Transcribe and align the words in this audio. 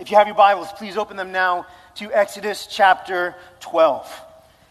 If 0.00 0.10
you 0.10 0.16
have 0.16 0.28
your 0.28 0.34
Bibles, 0.34 0.72
please 0.72 0.96
open 0.96 1.18
them 1.18 1.30
now 1.30 1.66
to 1.96 2.10
Exodus 2.10 2.66
chapter 2.66 3.34
12. 3.60 4.10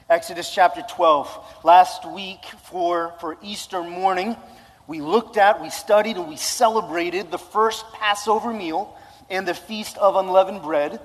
Exodus 0.09 0.49
chapter 0.51 0.81
12. 0.89 1.59
Last 1.63 2.03
week 2.11 2.43
for, 2.63 3.13
for 3.21 3.37
Easter 3.43 3.83
morning, 3.83 4.35
we 4.87 5.01
looked 5.01 5.37
at, 5.37 5.61
we 5.61 5.69
studied, 5.69 6.17
and 6.17 6.27
we 6.27 6.35
celebrated 6.35 7.29
the 7.29 7.37
first 7.37 7.85
Passover 7.93 8.51
meal 8.51 8.97
and 9.29 9.47
the 9.47 9.53
Feast 9.53 9.99
of 9.99 10.15
Unleavened 10.15 10.63
Bread, 10.63 10.99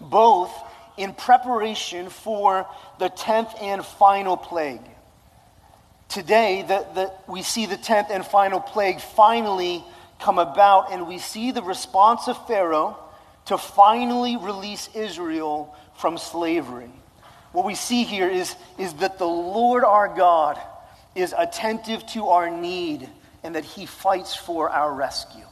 both 0.00 0.52
in 0.96 1.14
preparation 1.14 2.10
for 2.10 2.66
the 2.98 3.10
10th 3.10 3.62
and 3.62 3.86
final 3.86 4.36
plague. 4.36 4.82
Today, 6.08 6.64
the, 6.66 6.84
the, 6.94 7.12
we 7.28 7.42
see 7.42 7.66
the 7.66 7.76
10th 7.76 8.10
and 8.10 8.26
final 8.26 8.58
plague 8.58 9.00
finally 9.00 9.84
come 10.18 10.40
about, 10.40 10.90
and 10.90 11.06
we 11.06 11.20
see 11.20 11.52
the 11.52 11.62
response 11.62 12.26
of 12.26 12.44
Pharaoh 12.48 12.98
to 13.46 13.58
finally 13.58 14.36
release 14.36 14.88
Israel 14.94 15.74
from 15.96 16.18
slavery. 16.18 16.90
What 17.52 17.64
we 17.64 17.74
see 17.74 18.04
here 18.04 18.28
is, 18.28 18.54
is 18.78 18.94
that 18.94 19.18
the 19.18 19.26
Lord 19.26 19.84
our 19.84 20.08
God 20.08 20.60
is 21.14 21.34
attentive 21.36 22.04
to 22.08 22.28
our 22.28 22.50
need 22.50 23.08
and 23.42 23.54
that 23.54 23.64
he 23.64 23.86
fights 23.86 24.36
for 24.36 24.68
our 24.68 24.92
rescue. 24.92 25.44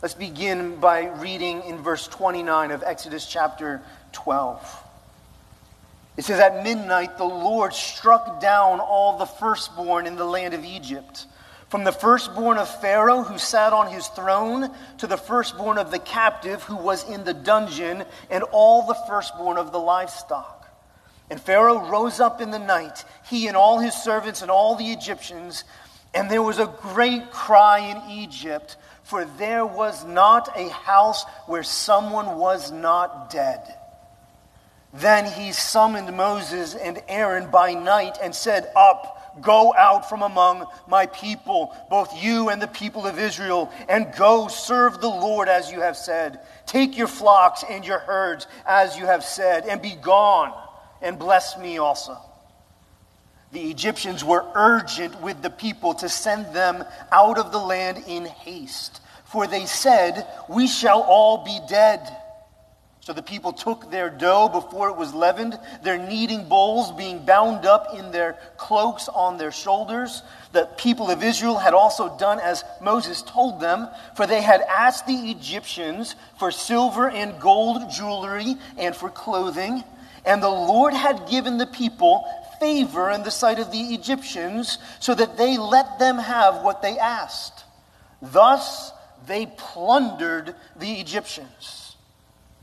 Let's 0.00 0.14
begin 0.14 0.76
by 0.76 1.08
reading 1.08 1.62
in 1.64 1.78
verse 1.78 2.08
29 2.08 2.70
of 2.70 2.82
Exodus 2.82 3.26
chapter 3.26 3.82
12. 4.12 4.84
It 6.16 6.24
says, 6.24 6.40
At 6.40 6.62
midnight, 6.62 7.18
the 7.18 7.24
Lord 7.24 7.74
struck 7.74 8.40
down 8.40 8.80
all 8.80 9.18
the 9.18 9.26
firstborn 9.26 10.06
in 10.06 10.16
the 10.16 10.24
land 10.24 10.54
of 10.54 10.64
Egypt 10.64 11.26
from 11.70 11.84
the 11.84 11.92
firstborn 11.92 12.58
of 12.58 12.68
Pharaoh 12.80 13.22
who 13.22 13.38
sat 13.38 13.72
on 13.72 13.92
his 13.92 14.08
throne 14.08 14.74
to 14.98 15.06
the 15.06 15.16
firstborn 15.16 15.78
of 15.78 15.92
the 15.92 16.00
captive 16.00 16.64
who 16.64 16.76
was 16.76 17.08
in 17.08 17.22
the 17.22 17.32
dungeon, 17.32 18.04
and 18.28 18.42
all 18.50 18.86
the 18.86 18.98
firstborn 19.06 19.56
of 19.56 19.70
the 19.70 19.78
livestock. 19.78 20.68
And 21.30 21.40
Pharaoh 21.40 21.88
rose 21.88 22.18
up 22.18 22.40
in 22.40 22.50
the 22.50 22.58
night, 22.58 23.04
he 23.24 23.46
and 23.46 23.56
all 23.56 23.78
his 23.78 23.94
servants 23.94 24.42
and 24.42 24.50
all 24.50 24.74
the 24.74 24.90
Egyptians, 24.90 25.62
and 26.12 26.28
there 26.28 26.42
was 26.42 26.58
a 26.58 26.66
great 26.66 27.30
cry 27.30 27.78
in 27.78 28.10
Egypt, 28.10 28.76
for 29.04 29.24
there 29.24 29.64
was 29.64 30.04
not 30.04 30.50
a 30.56 30.70
house 30.70 31.24
where 31.46 31.62
someone 31.62 32.36
was 32.36 32.72
not 32.72 33.30
dead. 33.30 33.62
Then 34.92 35.24
he 35.24 35.52
summoned 35.52 36.16
Moses 36.16 36.74
and 36.74 37.00
Aaron 37.06 37.48
by 37.48 37.74
night 37.74 38.18
and 38.20 38.34
said, 38.34 38.72
Up 38.74 39.19
Go 39.40 39.74
out 39.74 40.08
from 40.08 40.22
among 40.22 40.66
my 40.88 41.06
people, 41.06 41.74
both 41.88 42.22
you 42.22 42.48
and 42.48 42.60
the 42.60 42.68
people 42.68 43.06
of 43.06 43.18
Israel, 43.18 43.70
and 43.88 44.12
go 44.16 44.48
serve 44.48 45.00
the 45.00 45.08
Lord 45.08 45.48
as 45.48 45.70
you 45.70 45.80
have 45.80 45.96
said. 45.96 46.40
Take 46.66 46.96
your 46.96 47.08
flocks 47.08 47.64
and 47.68 47.86
your 47.86 48.00
herds 48.00 48.46
as 48.66 48.96
you 48.96 49.06
have 49.06 49.24
said, 49.24 49.66
and 49.66 49.80
be 49.80 49.94
gone, 49.94 50.52
and 51.00 51.18
bless 51.18 51.56
me 51.58 51.78
also. 51.78 52.18
The 53.52 53.70
Egyptians 53.70 54.24
were 54.24 54.44
urgent 54.54 55.20
with 55.20 55.42
the 55.42 55.50
people 55.50 55.94
to 55.94 56.08
send 56.08 56.54
them 56.54 56.84
out 57.10 57.38
of 57.38 57.50
the 57.50 57.58
land 57.58 58.04
in 58.06 58.26
haste, 58.26 59.00
for 59.24 59.46
they 59.46 59.66
said, 59.66 60.26
We 60.48 60.68
shall 60.68 61.02
all 61.02 61.44
be 61.44 61.58
dead. 61.68 62.16
So 63.02 63.14
the 63.14 63.22
people 63.22 63.54
took 63.54 63.90
their 63.90 64.10
dough 64.10 64.50
before 64.50 64.90
it 64.90 64.96
was 64.96 65.14
leavened, 65.14 65.58
their 65.82 65.96
kneading 65.96 66.48
bowls 66.48 66.92
being 66.92 67.24
bound 67.24 67.64
up 67.64 67.94
in 67.98 68.12
their 68.12 68.36
cloaks 68.58 69.08
on 69.08 69.38
their 69.38 69.50
shoulders. 69.50 70.22
The 70.52 70.66
people 70.76 71.10
of 71.10 71.22
Israel 71.22 71.56
had 71.56 71.72
also 71.72 72.14
done 72.18 72.40
as 72.40 72.62
Moses 72.82 73.22
told 73.22 73.58
them, 73.58 73.88
for 74.16 74.26
they 74.26 74.42
had 74.42 74.60
asked 74.60 75.06
the 75.06 75.30
Egyptians 75.30 76.14
for 76.38 76.50
silver 76.50 77.08
and 77.08 77.40
gold 77.40 77.90
jewelry 77.90 78.56
and 78.76 78.94
for 78.94 79.08
clothing. 79.08 79.82
And 80.26 80.42
the 80.42 80.50
Lord 80.50 80.92
had 80.92 81.26
given 81.26 81.56
the 81.56 81.66
people 81.66 82.26
favor 82.60 83.10
in 83.10 83.22
the 83.22 83.30
sight 83.30 83.58
of 83.58 83.72
the 83.72 83.94
Egyptians, 83.94 84.76
so 84.98 85.14
that 85.14 85.38
they 85.38 85.56
let 85.56 85.98
them 85.98 86.18
have 86.18 86.62
what 86.62 86.82
they 86.82 86.98
asked. 86.98 87.64
Thus 88.20 88.92
they 89.26 89.46
plundered 89.46 90.54
the 90.76 91.00
Egyptians. 91.00 91.79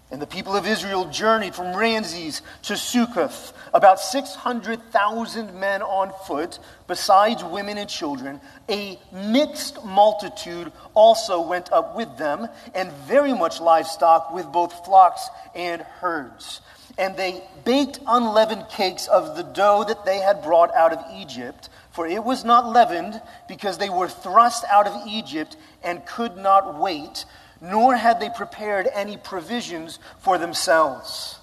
And 0.10 0.22
the 0.22 0.28
people 0.28 0.56
of 0.56 0.66
Israel 0.66 1.10
journeyed 1.10 1.54
from 1.54 1.76
Ramses 1.76 2.42
to 2.64 2.78
Succoth, 2.78 3.52
about 3.74 4.00
600,000 4.00 5.60
men 5.60 5.82
on 5.82 6.14
foot, 6.26 6.60
besides 6.88 7.44
women 7.44 7.78
and 7.78 7.90
children. 7.90 8.40
A 8.70 8.98
mixed 9.12 9.84
multitude 9.84 10.72
also 10.94 11.42
went 11.42 11.74
up 11.74 11.98
with 11.98 12.18
them, 12.18 12.48
and 12.74 12.90
very 13.06 13.34
much 13.34 13.60
livestock 13.60 14.34
with 14.34 14.50
both 14.50 14.86
flocks 14.86 15.30
and 15.54 15.82
herds. 15.82 16.62
And 16.98 17.18
they 17.18 17.44
baked 17.66 18.00
unleavened 18.08 18.70
cakes 18.70 19.08
of 19.08 19.36
the 19.36 19.44
dough 19.44 19.84
that 19.90 20.06
they 20.06 20.20
had 20.20 20.42
brought 20.42 20.74
out 20.74 20.94
of 20.94 21.04
Egypt, 21.18 21.68
for 21.92 22.08
it 22.08 22.24
was 22.24 22.46
not 22.46 22.72
leavened, 22.72 23.22
because 23.50 23.78
they 23.78 23.90
were 23.90 24.08
thrust 24.08 24.64
out 24.72 24.88
of 24.88 25.06
Egypt 25.06 25.58
and 25.84 26.06
could 26.06 26.38
not 26.38 26.80
wait 26.80 27.26
nor 27.62 27.96
had 27.96 28.20
they 28.20 28.30
prepared 28.30 28.88
any 28.94 29.18
provisions 29.18 30.00
for 30.20 30.38
themselves. 30.38 31.40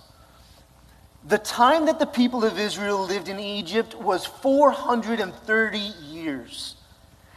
The 1.26 1.38
time 1.38 1.86
that 1.86 1.98
the 1.98 2.06
people 2.06 2.44
of 2.44 2.58
Israel 2.58 3.06
lived 3.06 3.28
in 3.28 3.40
Egypt 3.40 3.94
was 3.94 4.26
430 4.26 5.78
years. 5.78 6.76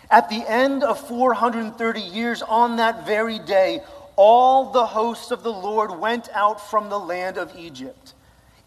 At 0.10 0.30
the 0.30 0.44
end 0.48 0.84
of 0.84 1.00
430 1.08 2.02
years, 2.02 2.42
on 2.42 2.78
that 2.78 3.06
very 3.06 3.40
day, 3.40 3.82
all 4.16 4.72
the 4.72 4.86
hosts 4.86 5.32
of 5.32 5.44
the 5.44 5.54
Lord 5.54 5.92
went 5.92 6.28
out 6.34 6.70
from 6.70 6.90
the 6.90 7.00
land 7.00 7.38
of 7.38 7.56
Egypt. 7.58 8.14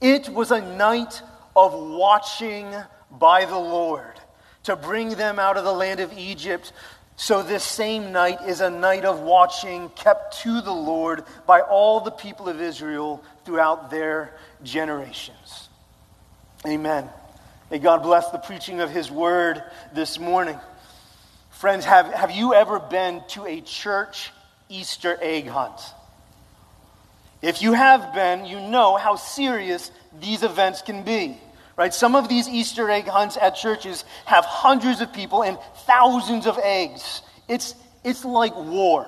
It 0.01 0.29
was 0.29 0.51
a 0.51 0.61
night 0.77 1.23
of 1.55 1.75
watching 1.75 2.75
by 3.11 3.45
the 3.45 3.59
Lord 3.59 4.21
to 4.63 4.77
bring 4.77 5.11
them 5.11 5.39
out 5.39 5.57
of 5.57 5.65
the 5.65 5.73
land 5.73 6.01
of 6.01 6.17
Egypt 6.17 6.73
so, 7.23 7.43
this 7.43 7.63
same 7.63 8.13
night 8.13 8.49
is 8.49 8.63
a 8.63 8.71
night 8.71 9.05
of 9.05 9.21
watching 9.21 9.91
kept 9.91 10.39
to 10.41 10.63
the 10.63 10.73
Lord 10.73 11.23
by 11.47 11.61
all 11.61 12.01
the 12.01 12.11
people 12.11 12.49
of 12.49 12.63
Israel 12.63 13.23
throughout 13.45 13.91
their 13.91 14.35
generations. 14.63 15.69
Amen. 16.67 17.07
May 17.71 17.79
God 17.79 18.03
bless 18.03 18.31
the 18.31 18.39
preaching 18.39 18.81
of 18.81 18.89
His 18.89 19.11
word 19.11 19.63
this 19.93 20.19
morning. 20.19 20.59
Friends, 21.51 21.85
have, 21.85 22.07
have 22.07 22.31
you 22.31 22.55
ever 22.55 22.81
been 22.81 23.23
to 23.33 23.45
a 23.45 23.61
church 23.61 24.31
Easter 24.71 25.19
egg 25.21 25.47
hunt? 25.47 25.79
If 27.43 27.61
you 27.61 27.75
have 27.75 28.15
been, 28.15 28.47
you 28.47 28.61
know 28.61 28.97
how 28.97 29.17
serious 29.17 29.91
these 30.21 30.43
events 30.43 30.81
can 30.81 31.03
be. 31.03 31.37
Right? 31.77 31.95
Some 31.95 32.15
of 32.15 32.29
these 32.29 32.49
Easter 32.49 32.91
egg 32.91 33.07
hunts 33.07 33.39
at 33.41 33.57
churches 33.57 34.05
have 34.27 34.45
hundreds 34.45 35.01
of 35.01 35.13
people 35.13 35.43
and 35.43 35.59
thousands 35.87 36.47
of 36.47 36.59
eggs. 36.63 37.23
It's, 37.49 37.75
it's 38.05 38.25
like 38.25 38.55
war. 38.55 39.07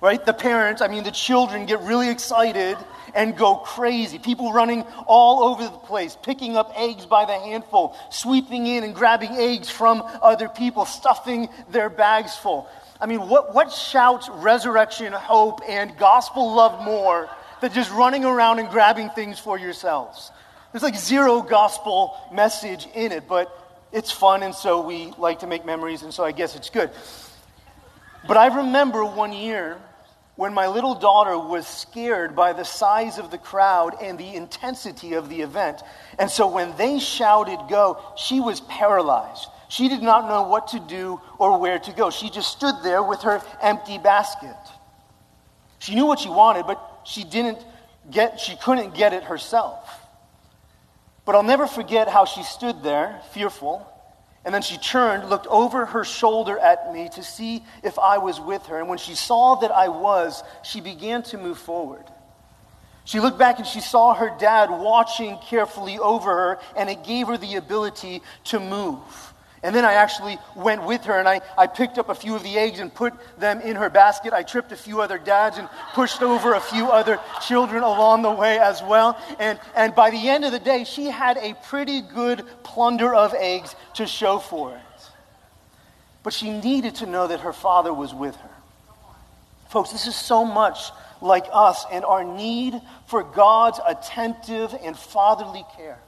Right? 0.00 0.24
The 0.24 0.32
parents, 0.32 0.80
I 0.80 0.86
mean, 0.86 1.02
the 1.02 1.10
children 1.10 1.66
get 1.66 1.80
really 1.80 2.08
excited 2.08 2.76
and 3.14 3.36
go 3.36 3.56
crazy. 3.56 4.18
People 4.20 4.52
running 4.52 4.82
all 5.06 5.42
over 5.42 5.64
the 5.64 5.70
place, 5.70 6.16
picking 6.22 6.56
up 6.56 6.72
eggs 6.76 7.04
by 7.04 7.24
the 7.24 7.32
handful, 7.32 7.96
sweeping 8.10 8.66
in 8.66 8.84
and 8.84 8.94
grabbing 8.94 9.32
eggs 9.32 9.68
from 9.68 10.02
other 10.22 10.48
people, 10.48 10.84
stuffing 10.84 11.48
their 11.70 11.90
bags 11.90 12.36
full. 12.36 12.68
I 13.00 13.06
mean, 13.06 13.28
what, 13.28 13.54
what 13.54 13.72
shouts 13.72 14.28
resurrection, 14.28 15.12
hope, 15.12 15.60
and 15.68 15.96
gospel 15.98 16.54
love 16.54 16.84
more 16.84 17.28
than 17.60 17.72
just 17.72 17.90
running 17.90 18.24
around 18.24 18.60
and 18.60 18.68
grabbing 18.68 19.10
things 19.10 19.38
for 19.38 19.58
yourselves? 19.58 20.30
There's 20.72 20.82
like 20.82 20.96
zero 20.96 21.40
gospel 21.40 22.16
message 22.32 22.86
in 22.94 23.12
it, 23.12 23.26
but 23.26 23.54
it's 23.92 24.10
fun, 24.10 24.42
and 24.42 24.54
so 24.54 24.80
we 24.86 25.12
like 25.18 25.38
to 25.40 25.46
make 25.46 25.64
memories, 25.64 26.02
and 26.02 26.12
so 26.12 26.24
I 26.24 26.32
guess 26.32 26.56
it's 26.56 26.68
good. 26.68 26.90
But 28.26 28.36
I 28.36 28.58
remember 28.58 29.04
one 29.04 29.32
year 29.32 29.78
when 30.36 30.54
my 30.54 30.68
little 30.68 30.94
daughter 30.94 31.36
was 31.38 31.66
scared 31.66 32.36
by 32.36 32.52
the 32.52 32.64
size 32.64 33.18
of 33.18 33.30
the 33.30 33.38
crowd 33.38 33.96
and 34.00 34.18
the 34.18 34.34
intensity 34.34 35.14
of 35.14 35.28
the 35.28 35.40
event. 35.40 35.82
And 36.16 36.30
so 36.30 36.46
when 36.46 36.76
they 36.76 37.00
shouted 37.00 37.58
go, 37.68 38.00
she 38.16 38.38
was 38.38 38.60
paralyzed. 38.60 39.48
She 39.68 39.88
did 39.88 40.00
not 40.00 40.28
know 40.28 40.44
what 40.44 40.68
to 40.68 40.80
do 40.80 41.20
or 41.38 41.58
where 41.58 41.80
to 41.80 41.92
go. 41.92 42.10
She 42.10 42.30
just 42.30 42.52
stood 42.52 42.76
there 42.84 43.02
with 43.02 43.22
her 43.22 43.42
empty 43.60 43.98
basket. 43.98 44.56
She 45.80 45.94
knew 45.94 46.06
what 46.06 46.20
she 46.20 46.28
wanted, 46.28 46.66
but 46.66 47.00
she 47.04 47.24
didn't 47.24 47.58
get 48.10 48.38
she 48.38 48.54
couldn't 48.56 48.94
get 48.94 49.12
it 49.12 49.24
herself. 49.24 50.07
But 51.28 51.34
I'll 51.34 51.42
never 51.42 51.66
forget 51.66 52.08
how 52.08 52.24
she 52.24 52.42
stood 52.42 52.82
there, 52.82 53.20
fearful, 53.32 53.86
and 54.46 54.54
then 54.54 54.62
she 54.62 54.78
turned, 54.78 55.28
looked 55.28 55.46
over 55.48 55.84
her 55.84 56.02
shoulder 56.02 56.58
at 56.58 56.90
me 56.90 57.10
to 57.16 57.22
see 57.22 57.62
if 57.82 57.98
I 57.98 58.16
was 58.16 58.40
with 58.40 58.64
her. 58.68 58.78
And 58.78 58.88
when 58.88 58.96
she 58.96 59.14
saw 59.14 59.56
that 59.56 59.70
I 59.70 59.88
was, 59.88 60.42
she 60.62 60.80
began 60.80 61.22
to 61.24 61.36
move 61.36 61.58
forward. 61.58 62.06
She 63.04 63.20
looked 63.20 63.38
back 63.38 63.58
and 63.58 63.66
she 63.66 63.82
saw 63.82 64.14
her 64.14 64.34
dad 64.38 64.70
watching 64.70 65.36
carefully 65.36 65.98
over 65.98 66.30
her, 66.30 66.60
and 66.74 66.88
it 66.88 67.04
gave 67.04 67.26
her 67.26 67.36
the 67.36 67.56
ability 67.56 68.22
to 68.44 68.58
move. 68.58 69.34
And 69.62 69.74
then 69.74 69.84
I 69.84 69.94
actually 69.94 70.38
went 70.54 70.84
with 70.84 71.04
her 71.04 71.18
and 71.18 71.28
I, 71.28 71.40
I 71.56 71.66
picked 71.66 71.98
up 71.98 72.08
a 72.08 72.14
few 72.14 72.36
of 72.36 72.44
the 72.44 72.56
eggs 72.56 72.78
and 72.78 72.94
put 72.94 73.12
them 73.38 73.60
in 73.60 73.74
her 73.76 73.90
basket. 73.90 74.32
I 74.32 74.44
tripped 74.44 74.70
a 74.70 74.76
few 74.76 75.00
other 75.00 75.18
dads 75.18 75.58
and 75.58 75.68
pushed 75.94 76.22
over 76.22 76.54
a 76.54 76.60
few 76.60 76.90
other 76.90 77.18
children 77.46 77.82
along 77.82 78.22
the 78.22 78.30
way 78.30 78.58
as 78.58 78.82
well. 78.82 79.18
And, 79.40 79.58
and 79.74 79.94
by 79.94 80.10
the 80.10 80.28
end 80.28 80.44
of 80.44 80.52
the 80.52 80.60
day, 80.60 80.84
she 80.84 81.06
had 81.06 81.38
a 81.38 81.54
pretty 81.66 82.02
good 82.02 82.44
plunder 82.62 83.12
of 83.12 83.34
eggs 83.34 83.74
to 83.94 84.06
show 84.06 84.38
for 84.38 84.74
it. 84.76 85.10
But 86.22 86.32
she 86.32 86.50
needed 86.50 86.96
to 86.96 87.06
know 87.06 87.26
that 87.26 87.40
her 87.40 87.52
father 87.52 87.92
was 87.92 88.14
with 88.14 88.36
her. 88.36 88.50
Folks, 89.70 89.90
this 89.90 90.06
is 90.06 90.14
so 90.14 90.44
much 90.44 90.90
like 91.20 91.46
us 91.52 91.84
and 91.90 92.04
our 92.04 92.22
need 92.22 92.80
for 93.06 93.24
God's 93.24 93.80
attentive 93.86 94.74
and 94.84 94.96
fatherly 94.96 95.64
care. 95.76 95.98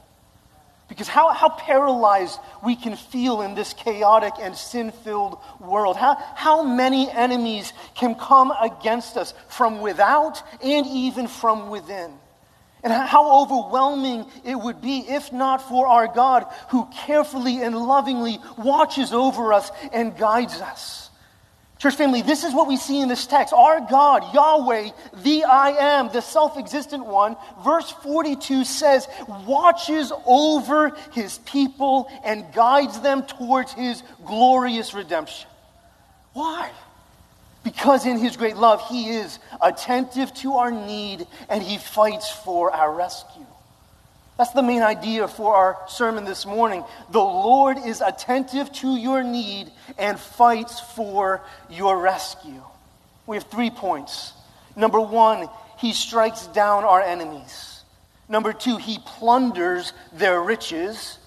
Because 0.91 1.07
how, 1.07 1.29
how 1.29 1.47
paralyzed 1.47 2.37
we 2.61 2.75
can 2.75 2.97
feel 2.97 3.43
in 3.43 3.55
this 3.55 3.71
chaotic 3.71 4.33
and 4.41 4.53
sin 4.53 4.91
filled 4.91 5.37
world. 5.61 5.95
How, 5.95 6.15
how 6.35 6.63
many 6.63 7.09
enemies 7.09 7.71
can 7.95 8.13
come 8.13 8.51
against 8.61 9.15
us 9.15 9.33
from 9.47 9.79
without 9.79 10.43
and 10.61 10.85
even 10.85 11.29
from 11.29 11.69
within. 11.69 12.11
And 12.83 12.91
how 12.91 13.41
overwhelming 13.41 14.25
it 14.43 14.55
would 14.55 14.81
be 14.81 14.97
if 15.07 15.31
not 15.31 15.61
for 15.69 15.87
our 15.87 16.07
God 16.09 16.45
who 16.71 16.89
carefully 17.05 17.61
and 17.61 17.73
lovingly 17.73 18.39
watches 18.57 19.13
over 19.13 19.53
us 19.53 19.71
and 19.93 20.17
guides 20.17 20.59
us. 20.59 21.09
Church 21.81 21.95
family, 21.95 22.21
this 22.21 22.43
is 22.43 22.53
what 22.53 22.67
we 22.67 22.77
see 22.77 23.01
in 23.01 23.07
this 23.07 23.25
text. 23.25 23.55
Our 23.55 23.79
God, 23.89 24.35
Yahweh, 24.35 24.91
the 25.23 25.45
I 25.45 25.71
am, 25.97 26.09
the 26.09 26.21
self 26.21 26.55
existent 26.59 27.07
one, 27.07 27.35
verse 27.65 27.89
42 27.89 28.65
says, 28.65 29.07
watches 29.47 30.13
over 30.27 30.95
his 31.11 31.39
people 31.39 32.07
and 32.23 32.45
guides 32.53 32.99
them 33.01 33.23
towards 33.23 33.73
his 33.73 34.03
glorious 34.27 34.93
redemption. 34.93 35.49
Why? 36.33 36.69
Because 37.63 38.05
in 38.05 38.19
his 38.19 38.37
great 38.37 38.57
love, 38.57 38.87
he 38.87 39.09
is 39.09 39.39
attentive 39.59 40.31
to 40.35 40.57
our 40.57 40.69
need 40.69 41.25
and 41.49 41.63
he 41.63 41.79
fights 41.79 42.29
for 42.29 42.71
our 42.71 42.93
rescue. 42.93 43.47
That's 44.41 44.53
the 44.53 44.63
main 44.63 44.81
idea 44.81 45.27
for 45.27 45.53
our 45.53 45.77
sermon 45.87 46.25
this 46.25 46.47
morning. 46.47 46.83
The 47.11 47.19
Lord 47.19 47.77
is 47.77 48.01
attentive 48.01 48.73
to 48.73 48.97
your 48.97 49.21
need 49.21 49.71
and 49.99 50.19
fights 50.19 50.79
for 50.79 51.43
your 51.69 52.01
rescue. 52.01 52.63
We 53.27 53.37
have 53.37 53.43
three 53.43 53.69
points. 53.69 54.33
Number 54.75 54.99
one, 54.99 55.47
he 55.77 55.93
strikes 55.93 56.47
down 56.47 56.85
our 56.85 56.99
enemies. 57.03 57.83
Number 58.27 58.51
two, 58.51 58.77
he 58.77 58.97
plunders 59.05 59.93
their 60.11 60.41
riches. 60.41 61.19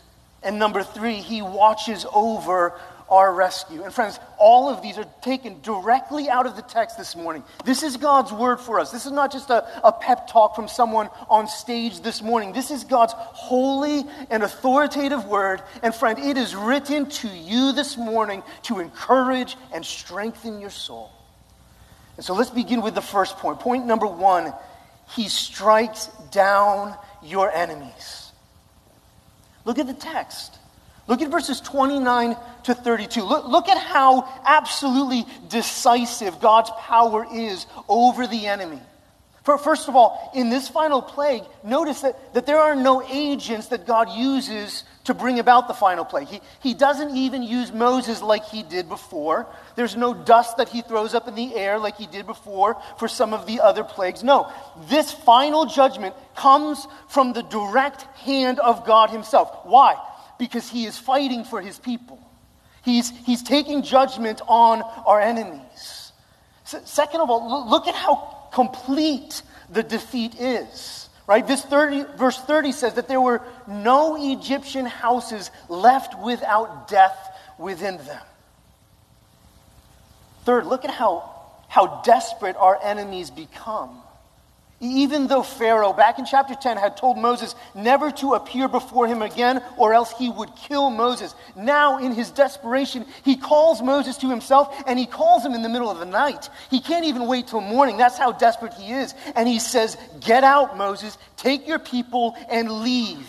And 0.42 0.58
number 0.58 0.82
three, 0.82 1.18
he 1.18 1.40
watches 1.40 2.04
over 2.12 2.72
our 3.14 3.32
rescue. 3.32 3.82
And 3.82 3.92
friends, 3.92 4.18
all 4.38 4.68
of 4.68 4.82
these 4.82 4.98
are 4.98 5.06
taken 5.22 5.60
directly 5.62 6.28
out 6.28 6.46
of 6.46 6.56
the 6.56 6.62
text 6.62 6.98
this 6.98 7.14
morning. 7.14 7.44
This 7.64 7.82
is 7.82 7.96
God's 7.96 8.32
word 8.32 8.60
for 8.60 8.80
us. 8.80 8.90
This 8.90 9.06
is 9.06 9.12
not 9.12 9.32
just 9.32 9.50
a, 9.50 9.66
a 9.86 9.92
pep 9.92 10.28
talk 10.28 10.56
from 10.56 10.68
someone 10.68 11.08
on 11.30 11.46
stage 11.46 12.00
this 12.00 12.22
morning. 12.22 12.52
This 12.52 12.70
is 12.70 12.84
God's 12.84 13.12
holy 13.16 14.04
and 14.30 14.42
authoritative 14.42 15.24
word. 15.26 15.62
And 15.82 15.94
friend, 15.94 16.18
it 16.18 16.36
is 16.36 16.54
written 16.54 17.06
to 17.06 17.28
you 17.28 17.72
this 17.72 17.96
morning 17.96 18.42
to 18.64 18.80
encourage 18.80 19.56
and 19.72 19.84
strengthen 19.84 20.60
your 20.60 20.70
soul. 20.70 21.10
And 22.16 22.24
so 22.24 22.34
let's 22.34 22.50
begin 22.50 22.82
with 22.82 22.94
the 22.94 23.02
first 23.02 23.36
point. 23.38 23.60
Point 23.60 23.86
number 23.86 24.06
one 24.06 24.52
He 25.10 25.28
strikes 25.28 26.06
down 26.30 26.96
your 27.22 27.50
enemies. 27.50 28.32
Look 29.64 29.78
at 29.78 29.86
the 29.86 29.94
text. 29.94 30.58
Look 31.06 31.20
at 31.20 31.30
verses 31.30 31.60
29 31.60 32.36
to 32.64 32.74
32. 32.74 33.22
Look, 33.22 33.46
look 33.46 33.68
at 33.68 33.78
how 33.78 34.28
absolutely 34.44 35.26
decisive 35.48 36.40
God's 36.40 36.70
power 36.78 37.26
is 37.30 37.66
over 37.88 38.26
the 38.26 38.46
enemy. 38.46 38.80
For, 39.44 39.58
first 39.58 39.88
of 39.88 39.96
all, 39.96 40.32
in 40.34 40.48
this 40.48 40.68
final 40.68 41.02
plague, 41.02 41.42
notice 41.62 42.00
that, 42.00 42.32
that 42.32 42.46
there 42.46 42.58
are 42.58 42.74
no 42.74 43.02
agents 43.06 43.66
that 43.66 43.86
God 43.86 44.08
uses 44.08 44.84
to 45.04 45.12
bring 45.12 45.38
about 45.38 45.68
the 45.68 45.74
final 45.74 46.06
plague. 46.06 46.28
He, 46.28 46.40
he 46.60 46.72
doesn't 46.72 47.14
even 47.14 47.42
use 47.42 47.70
Moses 47.70 48.22
like 48.22 48.46
he 48.46 48.62
did 48.62 48.88
before. 48.88 49.46
There's 49.76 49.96
no 49.96 50.14
dust 50.14 50.56
that 50.56 50.70
he 50.70 50.80
throws 50.80 51.14
up 51.14 51.28
in 51.28 51.34
the 51.34 51.54
air 51.54 51.78
like 51.78 51.98
he 51.98 52.06
did 52.06 52.24
before 52.26 52.80
for 52.98 53.06
some 53.06 53.34
of 53.34 53.46
the 53.46 53.60
other 53.60 53.84
plagues. 53.84 54.24
No, 54.24 54.50
this 54.88 55.12
final 55.12 55.66
judgment 55.66 56.14
comes 56.34 56.86
from 57.08 57.34
the 57.34 57.42
direct 57.42 58.02
hand 58.20 58.58
of 58.60 58.86
God 58.86 59.10
Himself. 59.10 59.50
Why? 59.64 59.96
Because 60.38 60.68
he 60.68 60.84
is 60.84 60.98
fighting 60.98 61.44
for 61.44 61.60
his 61.60 61.78
people. 61.78 62.18
He's, 62.84 63.10
he's 63.24 63.42
taking 63.42 63.82
judgment 63.82 64.40
on 64.46 64.82
our 65.06 65.20
enemies. 65.20 66.12
So, 66.64 66.80
second 66.84 67.20
of 67.20 67.30
all, 67.30 67.68
look 67.68 67.86
at 67.86 67.94
how 67.94 68.48
complete 68.52 69.42
the 69.70 69.82
defeat 69.82 70.34
is. 70.38 71.08
Right? 71.26 71.46
This 71.46 71.62
30, 71.62 72.04
verse 72.18 72.38
30 72.38 72.72
says 72.72 72.94
that 72.94 73.08
there 73.08 73.20
were 73.20 73.40
no 73.66 74.16
Egyptian 74.32 74.84
houses 74.84 75.50
left 75.68 76.18
without 76.18 76.88
death 76.88 77.16
within 77.58 77.96
them. 77.98 78.22
Third, 80.44 80.66
look 80.66 80.84
at 80.84 80.90
how, 80.90 81.30
how 81.68 82.02
desperate 82.02 82.56
our 82.56 82.78
enemies 82.82 83.30
become. 83.30 84.02
Even 84.84 85.28
though 85.28 85.42
Pharaoh, 85.42 85.94
back 85.94 86.18
in 86.18 86.26
chapter 86.26 86.54
10, 86.54 86.76
had 86.76 86.98
told 86.98 87.16
Moses 87.16 87.54
never 87.74 88.10
to 88.10 88.34
appear 88.34 88.68
before 88.68 89.06
him 89.06 89.22
again 89.22 89.62
or 89.78 89.94
else 89.94 90.12
he 90.18 90.28
would 90.28 90.54
kill 90.54 90.90
Moses, 90.90 91.34
now 91.56 91.98
in 91.98 92.12
his 92.12 92.30
desperation, 92.30 93.06
he 93.24 93.36
calls 93.36 93.80
Moses 93.80 94.18
to 94.18 94.28
himself 94.28 94.84
and 94.86 94.98
he 94.98 95.06
calls 95.06 95.42
him 95.44 95.54
in 95.54 95.62
the 95.62 95.70
middle 95.70 95.90
of 95.90 96.00
the 96.00 96.04
night. 96.04 96.50
He 96.70 96.80
can't 96.80 97.06
even 97.06 97.26
wait 97.26 97.46
till 97.46 97.62
morning. 97.62 97.96
That's 97.96 98.18
how 98.18 98.32
desperate 98.32 98.74
he 98.74 98.92
is. 98.92 99.14
And 99.34 99.48
he 99.48 99.58
says, 99.58 99.96
Get 100.20 100.44
out, 100.44 100.76
Moses, 100.76 101.16
take 101.38 101.66
your 101.66 101.78
people 101.78 102.36
and 102.50 102.70
leave. 102.70 103.26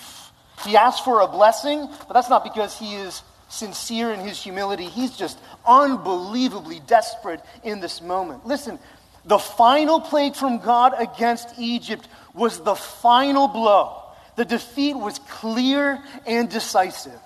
He 0.65 0.75
asks 0.75 1.05
for 1.05 1.21
a 1.21 1.27
blessing, 1.27 1.87
but 2.07 2.13
that's 2.13 2.29
not 2.29 2.43
because 2.43 2.77
he 2.77 2.95
is 2.95 3.23
sincere 3.47 4.11
in 4.11 4.19
his 4.19 4.41
humility. 4.41 4.85
He's 4.85 5.15
just 5.15 5.39
unbelievably 5.65 6.81
desperate 6.87 7.41
in 7.63 7.79
this 7.79 8.01
moment. 8.01 8.45
Listen, 8.45 8.77
the 9.25 9.39
final 9.39 9.99
plague 9.99 10.35
from 10.35 10.59
God 10.59 10.93
against 10.97 11.57
Egypt 11.57 12.07
was 12.33 12.59
the 12.59 12.75
final 12.75 13.47
blow. 13.47 14.01
The 14.35 14.45
defeat 14.45 14.95
was 14.95 15.19
clear 15.19 16.01
and 16.27 16.49
decisive. 16.49 17.19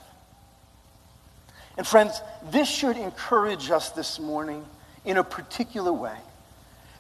And 1.78 1.86
friends, 1.86 2.22
this 2.52 2.70
should 2.70 2.98
encourage 2.98 3.70
us 3.72 3.90
this 3.92 4.20
morning 4.20 4.66
in 5.04 5.18
a 5.18 5.24
particular 5.24 5.92
way. 5.92 6.18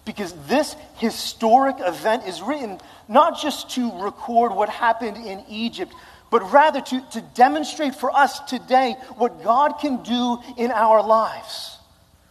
Because 0.06 0.34
this 0.48 0.76
historic 0.96 1.76
event 1.80 2.26
is 2.26 2.42
written 2.42 2.80
not 3.08 3.40
just 3.40 3.70
to 3.72 4.02
record 4.02 4.54
what 4.54 4.70
happened 4.70 5.18
in 5.18 5.44
Egypt, 5.48 5.94
but 6.32 6.52
rather 6.52 6.82
to, 6.82 7.02
to 7.12 7.22
demonstrate 7.36 7.96
for 7.96 8.12
us 8.16 8.40
today 8.42 8.96
what 9.18 9.44
God 9.44 9.74
can 9.80 10.04
do 10.04 10.40
in 10.58 10.72
our 10.72 11.04
lives. 11.04 11.78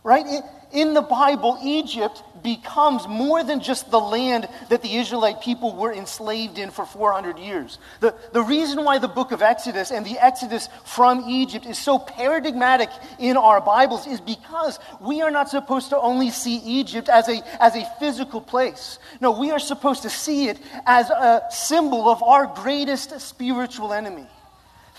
Right? 0.02 0.42
in 0.72 0.94
the 0.94 1.02
Bible, 1.02 1.58
Egypt 1.62 2.22
becomes 2.42 3.07
more 3.07 3.42
than 3.42 3.61
just 3.61 3.90
the 3.90 4.00
land 4.00 4.49
that 4.68 4.83
the 4.83 4.97
Israelite 4.97 5.40
people 5.40 5.75
were 5.75 5.92
enslaved 5.92 6.59
in 6.59 6.71
for 6.71 6.87
400 6.87 7.38
years. 7.38 7.78
The, 8.00 8.14
the 8.33 8.42
reason 8.42 8.85
why 8.85 8.99
the 8.99 9.09
book 9.09 9.33
of 9.33 9.42
Exodus 9.42 9.90
and 9.90 10.04
the 10.04 10.18
Exodus 10.18 10.68
from 10.85 11.28
Egypt 11.28 11.66
is 11.66 11.78
so 11.78 11.99
paradigmatic 11.99 12.90
in 13.18 13.37
our 13.37 13.61
Bibles 13.61 14.07
is 14.07 14.21
because 14.21 14.78
we 15.00 15.23
are 15.23 15.30
not 15.30 15.49
supposed 15.49 15.90
to 15.90 15.99
only 15.99 16.30
see 16.30 16.57
Egypt 16.57 17.09
as 17.09 17.28
a, 17.28 17.42
as 17.62 17.76
a 17.76 17.88
physical 17.99 18.40
place. 18.40 18.99
No, 19.21 19.38
we 19.38 19.50
are 19.50 19.59
supposed 19.59 20.02
to 20.02 20.11
see 20.11 20.49
it 20.49 20.59
as 20.87 21.11
a 21.11 21.42
symbol 21.50 22.09
of 22.09 22.23
our 22.23 22.47
greatest 22.47 23.21
spiritual 23.21 23.92
enemy. 23.92 24.26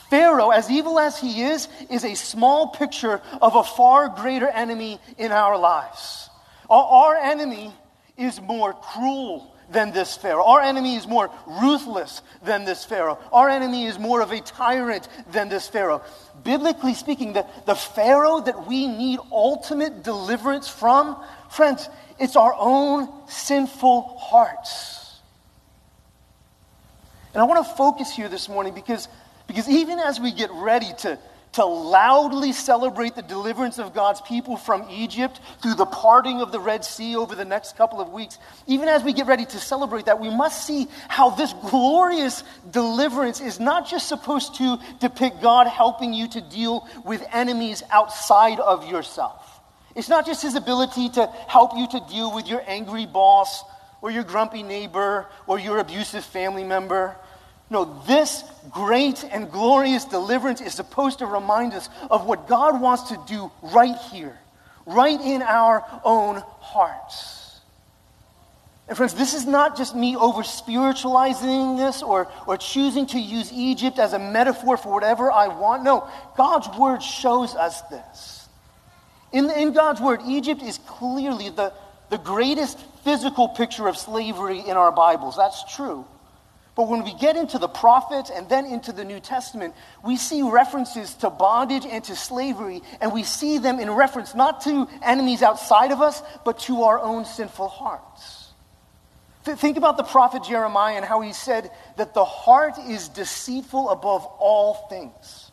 Pharaoh, 0.09 0.49
as 0.49 0.71
evil 0.71 0.97
as 0.99 1.19
he 1.19 1.43
is, 1.43 1.67
is 1.89 2.03
a 2.03 2.15
small 2.15 2.69
picture 2.69 3.21
of 3.41 3.55
a 3.55 3.63
far 3.63 4.09
greater 4.09 4.47
enemy 4.47 4.99
in 5.17 5.31
our 5.31 5.57
lives. 5.57 6.28
Our, 6.69 7.15
enemy 7.15 7.73
is 8.17 8.41
more 8.41 8.73
cruel 8.73 9.55
than 9.71 9.91
this 9.91 10.17
Pharaoh. 10.17 10.43
Our 10.43 10.61
enemy 10.61 10.95
is 10.95 11.07
more 11.07 11.29
ruthless 11.45 12.21
than 12.43 12.65
this 12.65 12.83
Pharaoh. 12.85 13.19
Our 13.31 13.49
enemy 13.49 13.85
is 13.85 13.99
more 13.99 14.21
of 14.21 14.31
a 14.31 14.41
tyrant 14.41 15.07
than 15.31 15.49
this 15.49 15.67
Pharaoh. 15.67 16.01
Biblically 16.43 16.93
speaking, 16.93 17.33
the, 17.33 17.45
the 17.65 17.75
Pharaoh 17.75 18.41
that 18.41 18.67
we 18.67 18.87
need 18.87 19.19
ultimate 19.31 20.03
deliverance 20.03 20.67
from, 20.67 21.23
friends, 21.49 21.89
it's 22.19 22.35
our 22.35 22.55
own 22.57 23.09
sinful 23.27 24.01
hearts. 24.17 25.19
And 27.33 27.41
I 27.41 27.45
want 27.45 27.65
to 27.65 27.73
focus 27.75 28.11
here 28.11 28.27
this 28.27 28.49
morning 28.49 28.73
because 28.73 29.07
because 29.49 29.67
even 29.67 29.97
as 29.97 30.19
we 30.19 30.31
get 30.31 30.51
ready 30.51 30.91
to, 30.99 31.17
to 31.53 31.65
loudly 31.65 32.51
celebrate 32.51 33.15
the 33.15 33.21
deliverance 33.21 33.79
of 33.79 33.93
God's 33.93 34.21
people 34.21 34.55
from 34.55 34.87
Egypt 34.89 35.39
through 35.61 35.75
the 35.75 35.85
parting 35.85 36.41
of 36.41 36.51
the 36.51 36.59
Red 36.59 36.85
Sea 36.85 37.15
over 37.15 37.35
the 37.35 37.45
next 37.45 37.75
couple 37.75 37.99
of 37.99 38.09
weeks, 38.09 38.37
even 38.67 38.87
as 38.87 39.03
we 39.03 39.13
get 39.13 39.25
ready 39.25 39.45
to 39.45 39.57
celebrate 39.57 40.05
that, 40.05 40.19
we 40.19 40.29
must 40.29 40.65
see 40.65 40.87
how 41.07 41.31
this 41.31 41.53
glorious 41.69 42.43
deliverance 42.69 43.41
is 43.41 43.59
not 43.59 43.89
just 43.89 44.07
supposed 44.07 44.55
to 44.55 44.77
depict 44.99 45.41
God 45.41 45.67
helping 45.67 46.13
you 46.13 46.27
to 46.29 46.41
deal 46.41 46.87
with 47.03 47.25
enemies 47.31 47.81
outside 47.89 48.59
of 48.59 48.87
yourself. 48.89 49.59
It's 49.95 50.09
not 50.09 50.25
just 50.25 50.43
his 50.43 50.55
ability 50.55 51.09
to 51.09 51.25
help 51.47 51.75
you 51.75 51.87
to 51.87 51.99
deal 52.09 52.33
with 52.33 52.47
your 52.47 52.61
angry 52.67 53.05
boss 53.05 53.63
or 54.01 54.11
your 54.11 54.23
grumpy 54.23 54.63
neighbor 54.63 55.25
or 55.47 55.59
your 55.59 55.79
abusive 55.79 56.23
family 56.23 56.63
member. 56.63 57.15
No, 57.69 58.01
this 58.07 58.43
great 58.71 59.23
and 59.31 59.51
glorious 59.51 60.05
deliverance 60.05 60.59
is 60.59 60.73
supposed 60.73 61.19
to 61.19 61.25
remind 61.25 61.73
us 61.73 61.87
of 62.09 62.25
what 62.25 62.47
God 62.47 62.81
wants 62.81 63.09
to 63.09 63.19
do 63.27 63.51
right 63.61 63.95
here, 64.11 64.37
right 64.85 65.19
in 65.19 65.41
our 65.41 65.85
own 66.03 66.41
hearts. 66.59 67.59
And 68.87 68.97
friends, 68.97 69.13
this 69.13 69.35
is 69.35 69.45
not 69.45 69.77
just 69.77 69.95
me 69.95 70.15
over 70.15 70.41
spiritualizing 70.41 71.77
this 71.77 72.01
or, 72.01 72.27
or 72.47 72.57
choosing 72.57 73.05
to 73.07 73.19
use 73.19 73.53
Egypt 73.53 73.99
as 73.99 74.13
a 74.13 74.19
metaphor 74.19 74.77
for 74.77 74.91
whatever 74.91 75.31
I 75.31 75.47
want. 75.47 75.83
No, 75.83 76.09
God's 76.35 76.67
word 76.75 77.03
shows 77.03 77.53
us 77.53 77.81
this. 77.83 78.47
In, 79.31 79.47
in 79.51 79.73
God's 79.73 80.01
word, 80.01 80.21
Egypt 80.25 80.63
is 80.63 80.79
clearly 80.87 81.49
the, 81.49 81.71
the 82.09 82.17
greatest 82.17 82.79
physical 83.03 83.49
picture 83.49 83.87
of 83.87 83.95
slavery 83.95 84.59
in 84.59 84.75
our 84.75 84.91
Bibles. 84.91 85.37
That's 85.37 85.75
true. 85.75 86.03
But 86.79 86.87
when 86.87 87.03
we 87.03 87.13
get 87.15 87.35
into 87.35 87.57
the 87.59 87.67
prophets 87.67 88.31
and 88.33 88.47
then 88.47 88.65
into 88.65 88.93
the 88.93 89.03
New 89.03 89.19
Testament, 89.19 89.75
we 90.01 90.15
see 90.15 90.43
references 90.43 91.13
to 91.15 91.29
bondage 91.29 91.85
and 91.85 92.01
to 92.05 92.15
slavery, 92.15 92.81
and 93.01 93.11
we 93.11 93.23
see 93.23 93.57
them 93.57 93.81
in 93.81 93.91
reference 93.91 94.33
not 94.33 94.61
to 94.61 94.87
enemies 95.03 95.43
outside 95.43 95.91
of 95.91 95.99
us, 95.99 96.23
but 96.45 96.57
to 96.59 96.83
our 96.83 96.97
own 96.97 97.25
sinful 97.25 97.67
hearts. 97.67 98.53
think 99.43 99.75
about 99.75 99.97
the 99.97 100.03
prophet 100.03 100.45
Jeremiah 100.45 100.95
and 100.95 101.03
how 101.03 101.19
he 101.19 101.33
said 101.33 101.69
that 101.97 102.13
the 102.13 102.23
heart 102.23 102.75
is 102.87 103.09
deceitful 103.09 103.89
above 103.89 104.25
all 104.39 104.87
things. 104.89 105.51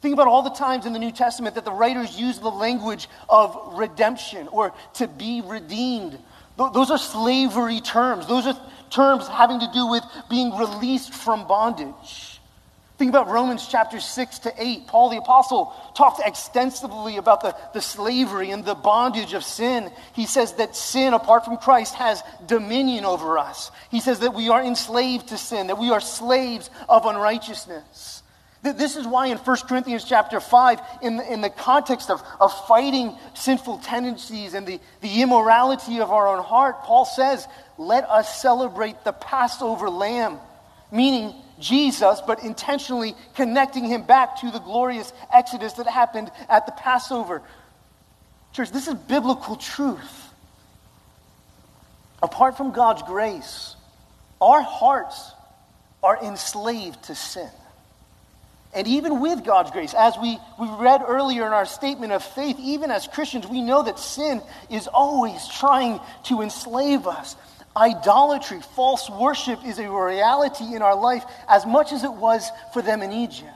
Think 0.00 0.14
about 0.14 0.28
all 0.28 0.42
the 0.42 0.50
times 0.50 0.86
in 0.86 0.92
the 0.92 1.00
New 1.00 1.10
Testament 1.10 1.56
that 1.56 1.64
the 1.64 1.72
writers 1.72 2.16
use 2.16 2.38
the 2.38 2.52
language 2.52 3.08
of 3.28 3.72
redemption 3.72 4.46
or 4.46 4.74
to 4.94 5.08
be 5.08 5.40
redeemed. 5.44 6.20
Those 6.56 6.92
are 6.92 6.98
slavery 6.98 7.80
terms. 7.80 8.28
Those 8.28 8.46
are 8.46 8.56
terms 8.96 9.28
having 9.28 9.60
to 9.60 9.70
do 9.72 9.86
with 9.86 10.02
being 10.28 10.56
released 10.56 11.12
from 11.12 11.46
bondage. 11.46 12.40
Think 12.98 13.10
about 13.10 13.28
Romans 13.28 13.68
chapter 13.70 14.00
6 14.00 14.38
to 14.40 14.54
8. 14.56 14.86
Paul 14.86 15.10
the 15.10 15.18
Apostle 15.18 15.74
talked 15.94 16.22
extensively 16.24 17.18
about 17.18 17.42
the, 17.42 17.54
the 17.74 17.82
slavery 17.82 18.50
and 18.50 18.64
the 18.64 18.74
bondage 18.74 19.34
of 19.34 19.44
sin. 19.44 19.90
He 20.14 20.24
says 20.24 20.54
that 20.54 20.74
sin, 20.74 21.12
apart 21.12 21.44
from 21.44 21.58
Christ, 21.58 21.94
has 21.96 22.22
dominion 22.46 23.04
over 23.04 23.36
us. 23.36 23.70
He 23.90 24.00
says 24.00 24.20
that 24.20 24.32
we 24.32 24.48
are 24.48 24.64
enslaved 24.64 25.28
to 25.28 25.36
sin, 25.36 25.66
that 25.66 25.78
we 25.78 25.90
are 25.90 26.00
slaves 26.00 26.70
of 26.88 27.04
unrighteousness. 27.04 28.22
This 28.72 28.96
is 28.96 29.06
why 29.06 29.26
in 29.26 29.38
1 29.38 29.56
Corinthians 29.68 30.04
chapter 30.04 30.40
5, 30.40 30.80
in 31.02 31.18
the, 31.18 31.32
in 31.32 31.40
the 31.40 31.50
context 31.50 32.10
of, 32.10 32.22
of 32.40 32.52
fighting 32.66 33.16
sinful 33.34 33.78
tendencies 33.78 34.54
and 34.54 34.66
the, 34.66 34.80
the 35.00 35.22
immorality 35.22 36.00
of 36.00 36.10
our 36.10 36.28
own 36.28 36.42
heart, 36.42 36.82
Paul 36.82 37.04
says, 37.04 37.46
let 37.78 38.04
us 38.08 38.40
celebrate 38.40 39.04
the 39.04 39.12
Passover 39.12 39.90
lamb, 39.90 40.38
meaning 40.90 41.34
Jesus, 41.58 42.20
but 42.26 42.42
intentionally 42.42 43.14
connecting 43.34 43.84
him 43.84 44.02
back 44.02 44.40
to 44.40 44.50
the 44.50 44.58
glorious 44.58 45.12
exodus 45.32 45.74
that 45.74 45.86
happened 45.86 46.30
at 46.48 46.66
the 46.66 46.72
Passover. 46.72 47.42
Church, 48.52 48.70
this 48.70 48.88
is 48.88 48.94
biblical 48.94 49.56
truth. 49.56 50.30
Apart 52.22 52.56
from 52.56 52.72
God's 52.72 53.02
grace, 53.02 53.76
our 54.40 54.62
hearts 54.62 55.32
are 56.02 56.18
enslaved 56.22 57.02
to 57.04 57.14
sin. 57.14 57.50
And 58.76 58.86
even 58.86 59.20
with 59.20 59.42
God's 59.42 59.70
grace, 59.70 59.94
as 59.94 60.18
we, 60.20 60.38
we 60.60 60.68
read 60.68 61.00
earlier 61.06 61.46
in 61.46 61.54
our 61.54 61.64
statement 61.64 62.12
of 62.12 62.22
faith, 62.22 62.58
even 62.60 62.90
as 62.90 63.06
Christians, 63.06 63.46
we 63.46 63.62
know 63.62 63.82
that 63.82 63.98
sin 63.98 64.42
is 64.68 64.86
always 64.86 65.48
trying 65.48 65.98
to 66.24 66.42
enslave 66.42 67.06
us. 67.06 67.36
Idolatry, 67.74 68.60
false 68.74 69.08
worship 69.08 69.64
is 69.64 69.78
a 69.78 69.90
reality 69.90 70.74
in 70.74 70.82
our 70.82 70.94
life 70.94 71.24
as 71.48 71.64
much 71.64 71.90
as 71.92 72.04
it 72.04 72.12
was 72.12 72.50
for 72.74 72.82
them 72.82 73.00
in 73.00 73.12
Egypt. 73.12 73.48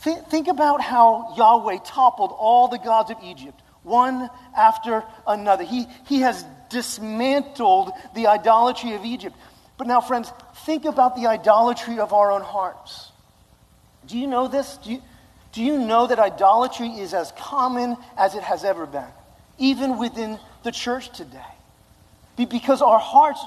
Think, 0.00 0.26
think 0.28 0.48
about 0.48 0.80
how 0.80 1.34
Yahweh 1.36 1.80
toppled 1.84 2.34
all 2.38 2.68
the 2.68 2.78
gods 2.78 3.10
of 3.10 3.18
Egypt, 3.22 3.60
one 3.82 4.30
after 4.56 5.04
another. 5.26 5.64
He, 5.64 5.84
he 6.06 6.20
has 6.20 6.42
dismantled 6.70 7.90
the 8.14 8.28
idolatry 8.28 8.94
of 8.94 9.04
Egypt. 9.04 9.36
But 9.76 9.88
now, 9.88 10.00
friends, 10.00 10.32
think 10.64 10.86
about 10.86 11.16
the 11.16 11.26
idolatry 11.26 11.98
of 11.98 12.14
our 12.14 12.32
own 12.32 12.42
hearts. 12.42 13.07
Do 14.08 14.18
you 14.18 14.26
know 14.26 14.48
this? 14.48 14.78
Do 14.78 14.92
you, 14.92 15.02
do 15.52 15.62
you 15.62 15.78
know 15.78 16.06
that 16.06 16.18
idolatry 16.18 16.88
is 16.88 17.14
as 17.14 17.32
common 17.32 17.96
as 18.16 18.34
it 18.34 18.42
has 18.42 18.64
ever 18.64 18.86
been, 18.86 19.08
even 19.58 19.98
within 19.98 20.38
the 20.64 20.72
church 20.72 21.10
today? 21.10 21.40
Because 22.36 22.82
our 22.82 22.98
hearts 22.98 23.44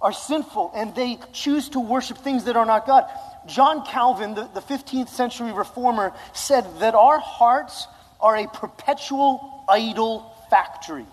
are 0.00 0.12
sinful 0.12 0.72
and 0.74 0.94
they 0.94 1.18
choose 1.32 1.68
to 1.70 1.80
worship 1.80 2.18
things 2.18 2.44
that 2.44 2.56
are 2.56 2.66
not 2.66 2.86
God. 2.86 3.06
John 3.46 3.86
Calvin, 3.86 4.34
the, 4.34 4.48
the 4.52 4.60
15th 4.60 5.08
century 5.08 5.52
reformer, 5.52 6.12
said 6.32 6.66
that 6.80 6.94
our 6.94 7.18
hearts 7.18 7.86
are 8.20 8.36
a 8.36 8.48
perpetual 8.48 9.64
idol 9.68 10.36
factory. 10.50 11.06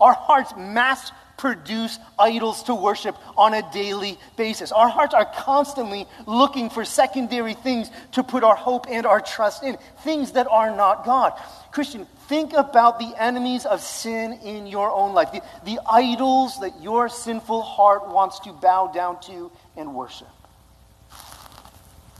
Our 0.00 0.12
hearts 0.12 0.52
mass 0.56 1.12
produce 1.38 1.98
idols 2.18 2.64
to 2.64 2.74
worship 2.74 3.16
on 3.36 3.54
a 3.54 3.62
daily 3.72 4.18
basis. 4.36 4.72
Our 4.72 4.88
hearts 4.88 5.14
are 5.14 5.24
constantly 5.24 6.06
looking 6.26 6.68
for 6.68 6.84
secondary 6.84 7.54
things 7.54 7.90
to 8.12 8.22
put 8.22 8.44
our 8.44 8.56
hope 8.56 8.86
and 8.90 9.06
our 9.06 9.20
trust 9.20 9.62
in, 9.62 9.78
things 10.02 10.32
that 10.32 10.48
are 10.50 10.74
not 10.76 11.06
God. 11.06 11.32
Christian, 11.70 12.06
think 12.28 12.52
about 12.52 12.98
the 12.98 13.14
enemies 13.16 13.64
of 13.64 13.80
sin 13.80 14.32
in 14.44 14.66
your 14.66 14.90
own 14.90 15.14
life, 15.14 15.32
the, 15.32 15.42
the 15.64 15.80
idols 15.90 16.60
that 16.60 16.82
your 16.82 17.08
sinful 17.08 17.62
heart 17.62 18.08
wants 18.08 18.40
to 18.40 18.52
bow 18.52 18.88
down 18.88 19.20
to 19.22 19.50
and 19.76 19.94
worship. 19.94 20.28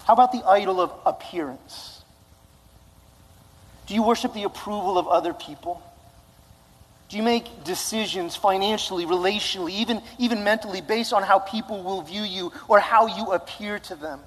How 0.04 0.14
about 0.14 0.32
the 0.32 0.42
idol 0.46 0.80
of 0.80 0.92
appearance? 1.04 2.02
Do 3.87 3.94
you 3.94 4.02
worship 4.02 4.32
the 4.32 4.44
approval 4.44 4.96
of 4.96 5.08
other 5.08 5.34
people? 5.34 5.82
Do 7.08 7.16
you 7.16 7.22
make 7.22 7.64
decisions 7.64 8.36
financially, 8.36 9.06
relationally, 9.06 9.70
even, 9.70 10.02
even 10.18 10.44
mentally 10.44 10.82
based 10.82 11.12
on 11.12 11.22
how 11.22 11.38
people 11.38 11.82
will 11.82 12.02
view 12.02 12.22
you 12.22 12.52
or 12.68 12.80
how 12.80 13.06
you 13.06 13.32
appear 13.32 13.78
to 13.80 13.94
them? 13.94 14.20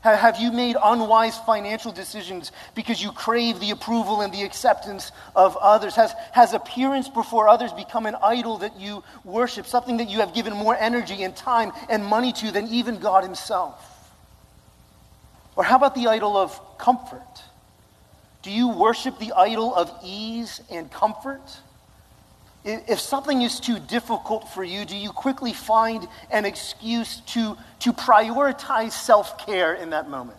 Have 0.00 0.38
you 0.38 0.52
made 0.52 0.76
unwise 0.82 1.38
financial 1.38 1.90
decisions 1.90 2.52
because 2.74 3.02
you 3.02 3.10
crave 3.10 3.58
the 3.58 3.72
approval 3.72 4.20
and 4.20 4.32
the 4.32 4.42
acceptance 4.42 5.10
of 5.34 5.56
others? 5.56 5.96
Has, 5.96 6.14
has 6.32 6.54
appearance 6.54 7.08
before 7.08 7.48
others 7.48 7.72
become 7.72 8.06
an 8.06 8.14
idol 8.22 8.58
that 8.58 8.78
you 8.78 9.02
worship, 9.24 9.66
something 9.66 9.96
that 9.96 10.08
you 10.08 10.18
have 10.20 10.34
given 10.34 10.52
more 10.52 10.76
energy 10.76 11.24
and 11.24 11.34
time 11.34 11.72
and 11.88 12.04
money 12.04 12.32
to 12.34 12.52
than 12.52 12.68
even 12.68 12.98
God 12.98 13.24
Himself? 13.24 13.84
Or 15.56 15.64
how 15.64 15.76
about 15.76 15.96
the 15.96 16.06
idol 16.06 16.36
of 16.36 16.78
comfort? 16.78 17.42
Do 18.42 18.52
you 18.52 18.68
worship 18.68 19.18
the 19.18 19.32
idol 19.32 19.74
of 19.74 19.90
ease 20.04 20.60
and 20.70 20.90
comfort? 20.92 21.42
If 22.64 23.00
something 23.00 23.42
is 23.42 23.60
too 23.60 23.78
difficult 23.78 24.48
for 24.48 24.64
you, 24.64 24.84
do 24.84 24.96
you 24.96 25.10
quickly 25.10 25.52
find 25.52 26.06
an 26.30 26.44
excuse 26.44 27.20
to, 27.28 27.56
to 27.80 27.92
prioritize 27.92 28.92
self 28.92 29.38
care 29.46 29.74
in 29.74 29.90
that 29.90 30.10
moment? 30.10 30.38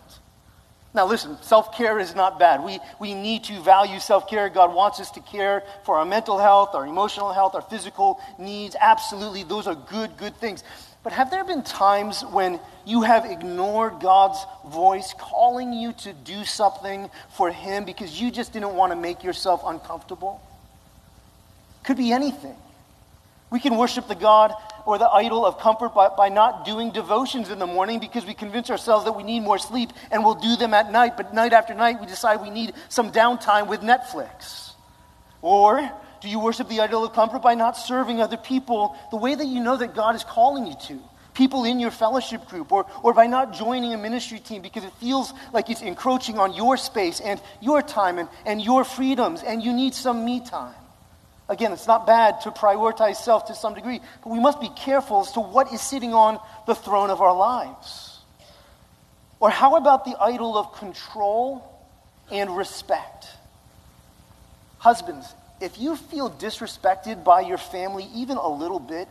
Now, 0.92 1.06
listen, 1.06 1.38
self 1.40 1.76
care 1.76 1.98
is 1.98 2.14
not 2.14 2.38
bad. 2.38 2.62
We, 2.62 2.78
we 2.98 3.14
need 3.14 3.44
to 3.44 3.60
value 3.62 4.00
self 4.00 4.28
care. 4.28 4.48
God 4.48 4.74
wants 4.74 5.00
us 5.00 5.10
to 5.12 5.20
care 5.20 5.62
for 5.84 5.98
our 5.98 6.04
mental 6.04 6.38
health, 6.38 6.74
our 6.74 6.86
emotional 6.86 7.32
health, 7.32 7.54
our 7.54 7.62
physical 7.62 8.20
needs. 8.38 8.76
Absolutely, 8.78 9.44
those 9.44 9.66
are 9.66 9.74
good, 9.74 10.16
good 10.16 10.36
things. 10.36 10.62
But 11.02 11.12
have 11.12 11.30
there 11.30 11.44
been 11.44 11.62
times 11.62 12.22
when 12.22 12.60
you 12.84 13.02
have 13.02 13.24
ignored 13.24 14.00
God's 14.00 14.44
voice 14.66 15.14
calling 15.18 15.72
you 15.72 15.94
to 15.94 16.12
do 16.12 16.44
something 16.44 17.08
for 17.30 17.50
Him 17.50 17.84
because 17.84 18.20
you 18.20 18.30
just 18.30 18.52
didn't 18.52 18.74
want 18.74 18.92
to 18.92 18.96
make 18.96 19.24
yourself 19.24 19.62
uncomfortable? 19.64 20.42
Could 21.82 21.96
be 21.96 22.12
anything. 22.12 22.56
We 23.50 23.58
can 23.58 23.76
worship 23.76 24.06
the 24.06 24.14
God 24.14 24.52
or 24.86 24.98
the 24.98 25.08
idol 25.08 25.44
of 25.44 25.58
comfort 25.58 25.94
by, 25.94 26.08
by 26.08 26.28
not 26.28 26.64
doing 26.64 26.90
devotions 26.90 27.50
in 27.50 27.58
the 27.58 27.66
morning 27.66 27.98
because 27.98 28.24
we 28.24 28.34
convince 28.34 28.70
ourselves 28.70 29.04
that 29.04 29.12
we 29.12 29.22
need 29.22 29.40
more 29.40 29.58
sleep 29.58 29.90
and 30.10 30.24
we'll 30.24 30.34
do 30.34 30.56
them 30.56 30.72
at 30.72 30.90
night, 30.92 31.16
but 31.16 31.34
night 31.34 31.52
after 31.52 31.74
night 31.74 32.00
we 32.00 32.06
decide 32.06 32.40
we 32.40 32.50
need 32.50 32.72
some 32.88 33.10
downtime 33.10 33.66
with 33.66 33.80
Netflix. 33.80 34.72
Or 35.42 35.90
do 36.20 36.28
you 36.28 36.38
worship 36.38 36.68
the 36.68 36.80
idol 36.80 37.04
of 37.04 37.12
comfort 37.12 37.42
by 37.42 37.54
not 37.54 37.76
serving 37.76 38.20
other 38.20 38.36
people 38.36 38.96
the 39.10 39.16
way 39.16 39.34
that 39.34 39.46
you 39.46 39.60
know 39.60 39.76
that 39.76 39.94
God 39.94 40.14
is 40.14 40.24
calling 40.24 40.66
you 40.66 40.74
to? 40.88 41.00
people 41.32 41.64
in 41.64 41.80
your 41.80 41.92
fellowship 41.92 42.46
group 42.48 42.72
or, 42.72 42.84
or 43.02 43.14
by 43.14 43.26
not 43.26 43.54
joining 43.54 43.94
a 43.94 43.96
ministry 43.96 44.38
team 44.38 44.60
because 44.60 44.84
it 44.84 44.92
feels 44.94 45.32
like 45.52 45.70
it's 45.70 45.80
encroaching 45.80 46.38
on 46.38 46.52
your 46.52 46.76
space 46.76 47.20
and 47.20 47.40
your 47.60 47.80
time 47.80 48.18
and, 48.18 48.28
and 48.44 48.60
your 48.60 48.84
freedoms 48.84 49.42
and 49.42 49.62
you 49.62 49.72
need 49.72 49.94
some 49.94 50.24
me 50.24 50.44
time. 50.44 50.74
Again, 51.50 51.72
it's 51.72 51.88
not 51.88 52.06
bad 52.06 52.42
to 52.42 52.52
prioritize 52.52 53.16
self 53.16 53.46
to 53.46 53.56
some 53.56 53.74
degree, 53.74 54.00
but 54.22 54.30
we 54.30 54.38
must 54.38 54.60
be 54.60 54.68
careful 54.68 55.22
as 55.22 55.32
to 55.32 55.40
what 55.40 55.72
is 55.72 55.80
sitting 55.80 56.14
on 56.14 56.38
the 56.68 56.76
throne 56.76 57.10
of 57.10 57.20
our 57.20 57.36
lives. 57.36 58.20
Or 59.40 59.50
how 59.50 59.74
about 59.74 60.04
the 60.04 60.14
idol 60.20 60.56
of 60.56 60.72
control 60.74 61.64
and 62.30 62.56
respect? 62.56 63.26
Husbands, 64.78 65.34
if 65.60 65.76
you 65.76 65.96
feel 65.96 66.30
disrespected 66.30 67.24
by 67.24 67.40
your 67.40 67.58
family 67.58 68.08
even 68.14 68.36
a 68.36 68.48
little 68.48 68.78
bit, 68.78 69.08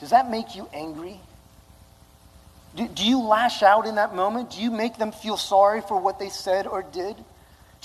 does 0.00 0.10
that 0.10 0.28
make 0.28 0.56
you 0.56 0.68
angry? 0.74 1.20
Do, 2.74 2.88
do 2.88 3.04
you 3.04 3.20
lash 3.20 3.62
out 3.62 3.86
in 3.86 3.94
that 3.94 4.12
moment? 4.12 4.50
Do 4.50 4.60
you 4.60 4.72
make 4.72 4.98
them 4.98 5.12
feel 5.12 5.36
sorry 5.36 5.82
for 5.82 6.00
what 6.00 6.18
they 6.18 6.30
said 6.30 6.66
or 6.66 6.82
did? 6.82 7.14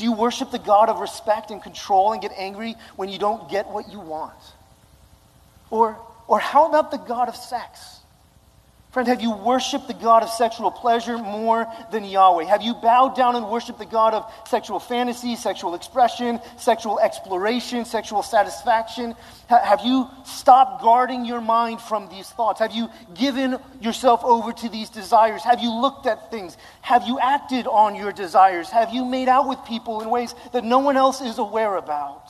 Do 0.01 0.05
you 0.05 0.13
worship 0.13 0.50
the 0.50 0.58
God 0.58 0.89
of 0.89 0.98
respect 0.98 1.51
and 1.51 1.62
control 1.62 2.12
and 2.12 2.20
get 2.20 2.31
angry 2.36 2.75
when 2.96 3.10
you 3.10 3.20
don't 3.20 3.48
get 3.51 3.67
what 3.67 3.91
you 3.91 4.00
want? 4.00 4.34
Or, 5.70 5.96
or 6.25 6.39
how 6.39 6.67
about 6.67 6.89
the 6.89 6.98
God 6.98 7.29
of 7.29 7.36
sex? 7.36 8.00
Friend, 8.91 9.07
have 9.07 9.21
you 9.21 9.31
worshiped 9.31 9.88
the 9.88 9.93
God 9.93 10.21
of 10.21 10.29
sexual 10.29 10.69
pleasure 10.69 11.17
more 11.17 11.65
than 11.93 12.03
Yahweh? 12.03 12.43
Have 12.43 12.62
you 12.62 12.74
bowed 12.74 13.15
down 13.15 13.38
and 13.38 13.50
worshiped 13.50 13.79
the 13.79 13.86
God 13.86 14.13
of 14.13 14.29
sexual 14.45 14.81
fantasy, 14.81 15.38
sexual 15.38 15.75
expression, 15.75 16.41
sexual 16.57 17.00
exploration, 17.00 17.86
sexual 17.86 18.21
satisfaction? 18.21 19.15
Ha- 19.48 19.63
have 19.63 19.79
you 19.86 20.10
stopped 20.25 20.81
guarding 20.81 21.24
your 21.24 21.39
mind 21.39 21.79
from 21.79 22.10
these 22.10 22.29
thoughts? 22.31 22.60
Have 22.60 22.74
you 22.74 22.89
given 23.15 23.57
yourself 23.79 24.25
over 24.25 24.51
to 24.51 24.67
these 24.67 24.89
desires? 24.89 25.41
Have 25.41 25.62
you 25.62 25.71
looked 25.74 26.05
at 26.05 26.29
things? 26.29 26.57
Have 26.81 27.07
you 27.07 27.17
acted 27.17 27.67
on 27.67 27.95
your 27.95 28.12
desires? 28.12 28.69
Have 28.69 28.93
you 28.93 29.05
made 29.05 29.29
out 29.29 29.48
with 29.48 29.63
people 29.63 30.01
in 30.01 30.10
ways 30.10 30.36
that 30.51 30.65
no 30.65 30.79
one 30.79 30.98
else 30.98 31.21
is 31.21 31.38
aware 31.38 31.77
about? 31.77 32.29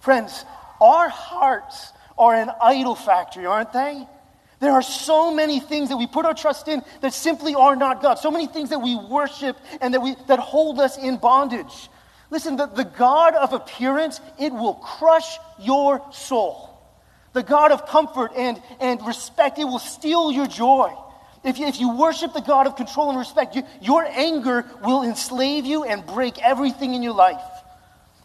Friends, 0.00 0.44
our 0.80 1.08
hearts 1.08 1.92
are 2.18 2.34
an 2.34 2.50
idol 2.60 2.96
factory, 2.96 3.46
aren't 3.46 3.72
they? 3.72 4.08
There 4.60 4.72
are 4.72 4.82
so 4.82 5.34
many 5.34 5.60
things 5.60 5.88
that 5.88 5.96
we 5.96 6.06
put 6.06 6.24
our 6.24 6.34
trust 6.34 6.68
in 6.68 6.82
that 7.00 7.12
simply 7.12 7.54
are 7.54 7.76
not 7.76 8.00
God. 8.00 8.18
So 8.18 8.30
many 8.30 8.46
things 8.46 8.70
that 8.70 8.78
we 8.78 8.96
worship 8.96 9.56
and 9.80 9.94
that, 9.94 10.00
we, 10.00 10.16
that 10.28 10.38
hold 10.38 10.80
us 10.80 10.96
in 10.96 11.16
bondage. 11.16 11.88
Listen, 12.30 12.56
the, 12.56 12.66
the 12.66 12.84
God 12.84 13.34
of 13.34 13.52
appearance, 13.52 14.20
it 14.38 14.52
will 14.52 14.74
crush 14.74 15.38
your 15.60 16.02
soul. 16.12 16.70
The 17.32 17.42
God 17.42 17.72
of 17.72 17.86
comfort 17.86 18.32
and, 18.36 18.60
and 18.80 19.04
respect, 19.06 19.58
it 19.58 19.64
will 19.64 19.80
steal 19.80 20.32
your 20.32 20.46
joy. 20.46 20.92
If 21.44 21.58
you, 21.58 21.66
if 21.66 21.78
you 21.78 21.96
worship 21.96 22.32
the 22.32 22.40
God 22.40 22.66
of 22.66 22.76
control 22.76 23.10
and 23.10 23.18
respect, 23.18 23.54
you, 23.54 23.64
your 23.82 24.04
anger 24.04 24.64
will 24.82 25.02
enslave 25.02 25.66
you 25.66 25.84
and 25.84 26.06
break 26.06 26.42
everything 26.42 26.94
in 26.94 27.02
your 27.02 27.12
life. 27.12 27.42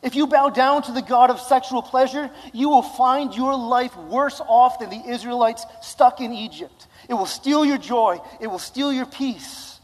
If 0.02 0.16
you 0.16 0.28
bow 0.28 0.50
down 0.50 0.84
to 0.84 0.92
the 0.94 1.02
God 1.02 1.30
of 1.30 1.42
sexual 1.42 1.82
pleasure, 1.82 2.32
you 2.54 2.70
will 2.70 2.82
find 2.82 3.36
your 3.36 3.56
life 3.56 3.96
worse 3.98 4.40
off 4.48 4.80
than 4.80 4.90
the 4.90 5.10
Israelites 5.10 5.66
stuck 5.82 6.22
in 6.22 6.34
Egypt. 6.34 6.88
It 7.10 7.16
will 7.16 7.26
steal 7.26 7.66
your 7.66 7.78
joy, 7.78 8.20
it 8.40 8.48
will 8.48 8.60
steal 8.60 8.94
your 8.94 9.06
peace. 9.06 9.80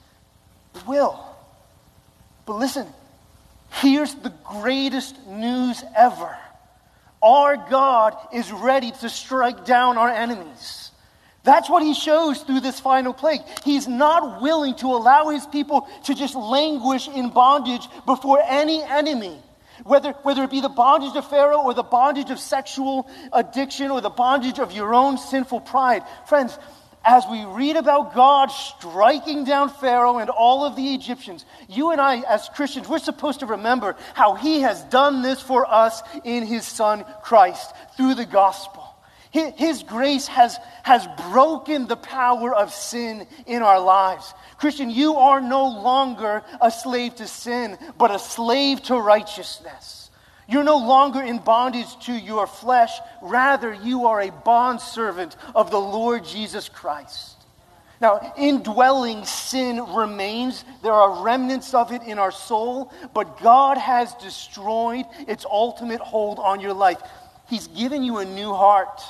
It 0.75 0.87
will. 0.87 1.19
But 2.45 2.57
listen, 2.57 2.87
here's 3.71 4.13
the 4.13 4.33
greatest 4.43 5.25
news 5.27 5.83
ever 5.95 6.37
our 7.21 7.57
God 7.57 8.15
is 8.31 8.51
ready 8.51 8.91
to 8.91 9.09
strike 9.09 9.65
down 9.65 9.97
our 9.97 10.09
enemies. 10.09 10.91
That's 11.43 11.69
what 11.69 11.81
he 11.81 11.93
shows 11.93 12.41
through 12.41 12.59
this 12.59 12.79
final 12.79 13.13
plague. 13.13 13.41
He's 13.63 13.87
not 13.87 14.41
willing 14.41 14.75
to 14.75 14.87
allow 14.87 15.29
his 15.29 15.45
people 15.47 15.87
to 16.05 16.13
just 16.13 16.35
languish 16.35 17.07
in 17.07 17.29
bondage 17.29 17.87
before 18.05 18.41
any 18.47 18.83
enemy. 18.83 19.39
Whether, 19.83 20.11
whether 20.23 20.43
it 20.43 20.51
be 20.51 20.61
the 20.61 20.69
bondage 20.69 21.15
of 21.15 21.29
Pharaoh 21.29 21.61
or 21.61 21.73
the 21.73 21.83
bondage 21.83 22.29
of 22.29 22.39
sexual 22.39 23.09
addiction 23.33 23.91
or 23.91 24.01
the 24.01 24.09
bondage 24.09 24.59
of 24.59 24.71
your 24.71 24.93
own 24.93 25.17
sinful 25.17 25.61
pride. 25.61 26.03
Friends, 26.27 26.57
as 27.05 27.23
we 27.29 27.45
read 27.45 27.75
about 27.75 28.15
God 28.15 28.47
striking 28.47 29.43
down 29.43 29.69
Pharaoh 29.69 30.17
and 30.17 30.29
all 30.29 30.65
of 30.65 30.75
the 30.75 30.95
Egyptians, 30.95 31.45
you 31.69 31.91
and 31.91 32.01
I, 32.01 32.21
as 32.21 32.49
Christians, 32.49 32.89
we're 32.89 32.97
supposed 32.99 33.41
to 33.41 33.45
remember 33.45 33.95
how 34.15 34.33
He 34.33 34.61
has 34.61 34.81
done 34.85 35.21
this 35.21 35.39
for 35.39 35.71
us 35.71 36.01
in 36.23 36.45
His 36.45 36.65
Son 36.65 37.05
Christ 37.21 37.73
through 37.95 38.15
the 38.15 38.25
gospel. 38.25 38.84
His 39.35 39.83
grace 39.83 40.27
has, 40.27 40.57
has 40.83 41.05
broken 41.29 41.87
the 41.87 41.97
power 41.97 42.55
of 42.55 42.73
sin 42.73 43.27
in 43.45 43.63
our 43.63 43.81
lives. 43.81 44.33
Christian, 44.57 44.89
you 44.89 45.15
are 45.15 45.41
no 45.41 45.67
longer 45.67 46.41
a 46.61 46.71
slave 46.71 47.15
to 47.15 47.27
sin, 47.27 47.77
but 47.97 48.11
a 48.11 48.19
slave 48.19 48.81
to 48.83 48.95
righteousness. 48.97 50.09
You're 50.47 50.63
no 50.63 50.77
longer 50.77 51.21
in 51.21 51.39
bondage 51.39 51.99
to 52.05 52.13
your 52.13 52.47
flesh. 52.47 52.91
Rather, 53.21 53.73
you 53.73 54.05
are 54.05 54.21
a 54.21 54.31
bondservant 54.31 55.35
of 55.53 55.69
the 55.69 55.81
Lord 55.81 56.23
Jesus 56.23 56.69
Christ. 56.69 57.35
Now, 57.99 58.33
indwelling 58.37 59.25
sin 59.25 59.81
remains. 59.95 60.63
There 60.81 60.93
are 60.93 61.21
remnants 61.23 61.73
of 61.73 61.91
it 61.91 62.03
in 62.03 62.19
our 62.19 62.31
soul, 62.31 62.93
but 63.13 63.41
God 63.41 63.77
has 63.77 64.13
destroyed 64.15 65.05
its 65.27 65.45
ultimate 65.45 65.99
hold 65.99 66.39
on 66.39 66.61
your 66.61 66.73
life. 66.73 67.01
He's 67.49 67.67
given 67.67 68.01
you 68.01 68.19
a 68.19 68.25
new 68.25 68.53
heart 68.53 69.01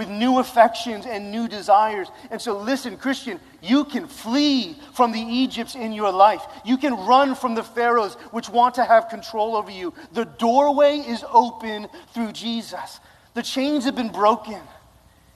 with 0.00 0.08
new 0.08 0.38
affections 0.38 1.04
and 1.04 1.30
new 1.30 1.46
desires. 1.46 2.08
And 2.30 2.40
so, 2.40 2.56
listen, 2.56 2.96
Christian, 2.96 3.38
you 3.60 3.84
can 3.84 4.06
flee 4.06 4.74
from 4.94 5.12
the 5.12 5.20
Egypts 5.20 5.74
in 5.74 5.92
your 5.92 6.10
life. 6.10 6.40
You 6.64 6.78
can 6.78 6.94
run 6.94 7.34
from 7.34 7.54
the 7.54 7.62
Pharaohs 7.62 8.14
which 8.30 8.48
want 8.48 8.76
to 8.76 8.84
have 8.84 9.10
control 9.10 9.54
over 9.54 9.70
you. 9.70 9.92
The 10.14 10.24
doorway 10.24 11.00
is 11.00 11.22
open 11.30 11.86
through 12.14 12.32
Jesus, 12.32 12.98
the 13.34 13.42
chains 13.42 13.84
have 13.84 13.94
been 13.94 14.10
broken. 14.10 14.58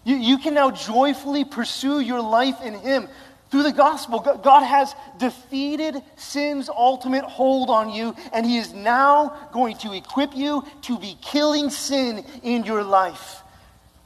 You, 0.03 0.16
you 0.16 0.38
can 0.38 0.55
now 0.55 0.70
joyfully 0.70 1.44
pursue 1.44 2.00
your 2.00 2.22
life 2.22 2.62
in 2.62 2.72
Him. 2.72 3.09
Through 3.50 3.64
the 3.64 3.72
gospel, 3.72 4.20
God 4.20 4.62
has 4.62 4.94
defeated 5.18 6.03
sin's 6.16 6.70
ultimate 6.70 7.24
hold 7.24 7.68
on 7.68 7.90
you, 7.90 8.16
and 8.33 8.46
He 8.46 8.57
is 8.57 8.72
now 8.72 9.37
going 9.53 9.77
to 9.79 9.92
equip 9.92 10.35
you 10.35 10.64
to 10.83 10.98
be 10.98 11.18
killing 11.20 11.68
sin 11.68 12.24
in 12.42 12.64
your 12.64 12.83
life. 12.83 13.43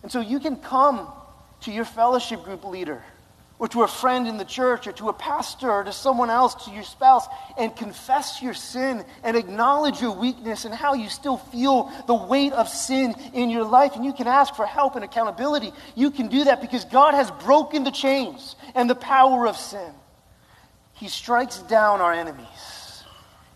And 0.09 0.13
so 0.15 0.21
you 0.21 0.41
can 0.41 0.57
come 0.57 1.07
to 1.65 1.71
your 1.71 1.85
fellowship 1.85 2.43
group 2.43 2.65
leader 2.65 3.05
or 3.59 3.69
to 3.69 3.83
a 3.83 3.87
friend 3.87 4.27
in 4.27 4.39
the 4.39 4.45
church 4.47 4.87
or 4.87 4.93
to 4.93 5.11
a 5.11 5.13
pastor 5.13 5.71
or 5.71 5.85
to 5.85 5.93
someone 5.93 6.31
else, 6.31 6.65
to 6.65 6.71
your 6.71 6.83
spouse, 6.83 7.27
and 7.59 7.77
confess 7.77 8.41
your 8.41 8.55
sin 8.55 9.05
and 9.23 9.37
acknowledge 9.37 10.01
your 10.01 10.13
weakness 10.13 10.65
and 10.65 10.75
how 10.75 10.95
you 10.95 11.11
still 11.11 11.37
feel 11.37 11.93
the 12.07 12.15
weight 12.15 12.55
of 12.55 12.71
sin 12.71 13.15
in 13.35 13.51
your 13.51 13.65
life. 13.65 13.97
And 13.97 14.03
you 14.03 14.15
can 14.15 14.27
ask 14.27 14.55
for 14.55 14.65
help 14.65 14.97
and 14.97 15.05
accountability. 15.05 15.73
You 15.95 16.11
can 16.11 16.29
do 16.29 16.45
that 16.45 16.63
because 16.63 16.87
God 16.87 17.13
has 17.13 17.31
broken 17.45 17.85
the 17.85 17.91
chains 17.91 18.57
and 18.75 18.89
the 18.89 18.95
power 18.95 19.47
of 19.47 19.59
sin. 19.59 19.93
He 20.95 21.09
strikes 21.09 21.59
down 21.59 22.01
our 22.01 22.15
enemies. 22.15 23.05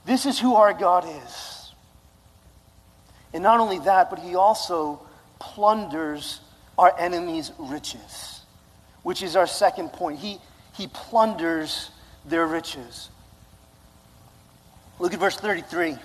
This 0.05 0.27
is 0.27 0.39
who 0.39 0.57
our 0.57 0.75
God 0.75 1.07
is. 1.25 1.73
And 3.33 3.43
not 3.43 3.59
only 3.59 3.79
that, 3.79 4.11
but 4.11 4.19
He 4.19 4.35
also 4.35 5.01
plunders 5.43 6.41
our 6.79 6.95
enemies' 6.99 7.51
riches, 7.59 8.41
which 9.03 9.23
is 9.23 9.35
our 9.35 9.47
second 9.47 9.93
point. 9.93 10.21
He, 10.21 10.39
he 10.75 10.87
plunders 10.87 11.91
their 12.25 12.47
riches. 12.47 13.11
Look 15.01 15.13
at 15.13 15.19
verse 15.19 15.37
33. 15.37 15.97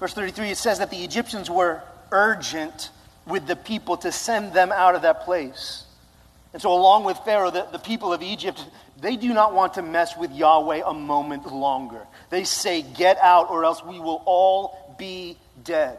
Verse 0.00 0.12
33, 0.12 0.50
it 0.50 0.58
says 0.58 0.80
that 0.80 0.90
the 0.90 1.04
Egyptians 1.04 1.48
were 1.48 1.82
urgent 2.10 2.90
with 3.26 3.46
the 3.46 3.54
people 3.54 3.96
to 3.98 4.10
send 4.10 4.52
them 4.52 4.72
out 4.72 4.96
of 4.96 5.02
that 5.02 5.22
place. 5.22 5.84
And 6.52 6.60
so, 6.60 6.72
along 6.72 7.04
with 7.04 7.16
Pharaoh, 7.18 7.52
the, 7.52 7.68
the 7.70 7.78
people 7.78 8.12
of 8.12 8.22
Egypt, 8.22 8.64
they 9.00 9.14
do 9.14 9.32
not 9.32 9.54
want 9.54 9.74
to 9.74 9.82
mess 9.82 10.16
with 10.16 10.32
Yahweh 10.32 10.82
a 10.84 10.94
moment 10.94 11.52
longer. 11.52 12.04
They 12.30 12.42
say, 12.42 12.82
Get 12.82 13.18
out, 13.18 13.50
or 13.50 13.64
else 13.64 13.84
we 13.84 14.00
will 14.00 14.22
all 14.26 14.96
be 14.98 15.36
dead. 15.62 15.98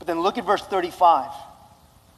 But 0.00 0.06
then 0.06 0.20
look 0.20 0.38
at 0.38 0.46
verse 0.46 0.62
35. 0.62 1.30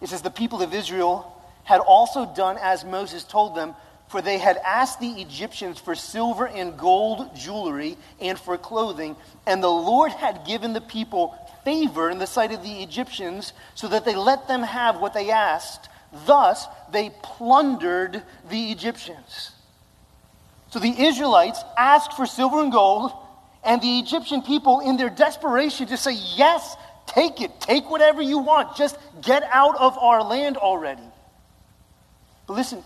It 0.01 0.09
says, 0.09 0.23
The 0.23 0.31
people 0.31 0.62
of 0.62 0.73
Israel 0.73 1.29
had 1.64 1.81
also 1.81 2.25
done 2.25 2.57
as 2.62 2.85
Moses 2.85 3.25
told 3.25 3.57
them, 3.57 3.75
for 4.09 4.23
they 4.23 4.38
had 4.38 4.57
asked 4.59 5.01
the 5.01 5.21
Egyptians 5.21 5.79
for 5.79 5.95
silver 5.95 6.47
and 6.47 6.79
gold 6.79 7.35
jewelry 7.35 7.97
and 8.21 8.38
for 8.38 8.57
clothing, 8.57 9.16
and 9.47 9.62
the 9.62 9.68
Lord 9.68 10.12
had 10.12 10.47
given 10.47 10.73
the 10.73 10.81
people 10.81 11.37
favor 11.64 12.09
in 12.09 12.18
the 12.18 12.27
sight 12.27 12.53
of 12.53 12.62
the 12.62 12.83
Egyptians, 12.83 13.53
so 13.75 13.88
that 13.88 14.05
they 14.05 14.14
let 14.14 14.47
them 14.49 14.62
have 14.62 15.01
what 15.01 15.12
they 15.12 15.31
asked. 15.31 15.88
Thus, 16.27 16.66
they 16.92 17.11
plundered 17.23 18.23
the 18.49 18.71
Egyptians. 18.71 19.53
So 20.71 20.79
the 20.79 21.03
Israelites 21.05 21.62
asked 21.77 22.12
for 22.12 22.27
silver 22.27 22.61
and 22.61 22.71
gold, 22.71 23.12
and 23.64 23.81
the 23.81 23.99
Egyptian 23.99 24.42
people, 24.42 24.81
in 24.81 24.97
their 24.97 25.11
desperation 25.11 25.87
to 25.88 25.97
say, 25.97 26.12
Yes, 26.12 26.77
Take 27.12 27.42
it. 27.42 27.61
Take 27.61 27.90
whatever 27.90 28.22
you 28.22 28.38
want. 28.38 28.75
Just 28.77 28.96
get 29.20 29.42
out 29.53 29.77
of 29.77 29.98
our 29.98 30.22
land 30.22 30.57
already. 30.57 31.03
But 32.46 32.55
listen, 32.55 32.83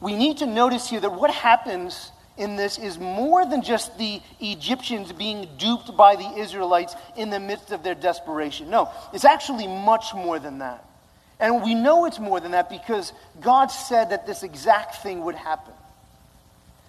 we 0.00 0.16
need 0.16 0.38
to 0.38 0.46
notice 0.46 0.90
here 0.90 1.00
that 1.00 1.12
what 1.12 1.30
happens 1.30 2.10
in 2.36 2.56
this 2.56 2.78
is 2.78 2.98
more 2.98 3.46
than 3.46 3.62
just 3.62 3.96
the 3.98 4.20
Egyptians 4.40 5.12
being 5.12 5.48
duped 5.58 5.96
by 5.96 6.16
the 6.16 6.28
Israelites 6.38 6.94
in 7.16 7.30
the 7.30 7.38
midst 7.38 7.70
of 7.70 7.82
their 7.82 7.94
desperation. 7.94 8.68
No, 8.70 8.90
it's 9.12 9.24
actually 9.24 9.66
much 9.66 10.12
more 10.14 10.38
than 10.38 10.58
that. 10.58 10.84
And 11.40 11.62
we 11.62 11.74
know 11.74 12.04
it's 12.06 12.18
more 12.18 12.40
than 12.40 12.52
that 12.52 12.68
because 12.68 13.12
God 13.40 13.68
said 13.68 14.10
that 14.10 14.26
this 14.26 14.42
exact 14.42 14.96
thing 15.04 15.24
would 15.24 15.36
happen. 15.36 15.74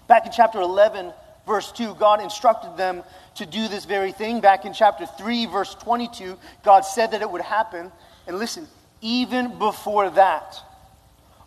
Back 0.08 0.26
in 0.26 0.32
chapter 0.32 0.60
11, 0.60 1.14
verse 1.50 1.72
2, 1.74 1.96
God 1.96 2.22
instructed 2.22 2.78
them 2.78 3.04
to 3.36 3.46
do 3.46 3.68
this 3.68 3.84
very 3.84 4.14
thing. 4.14 4.40
Back 4.40 4.64
in 4.64 4.72
chapter 4.72 5.06
3, 5.06 5.48
verse 5.48 5.76
22, 5.76 6.38
God 6.64 6.82
said 6.82 7.12
that 7.12 7.22
it 7.22 7.30
would 7.30 7.42
happen. 7.42 7.92
And 8.28 8.38
listen, 8.38 8.68
even 9.02 9.58
before 9.58 10.12
that, 10.12 10.56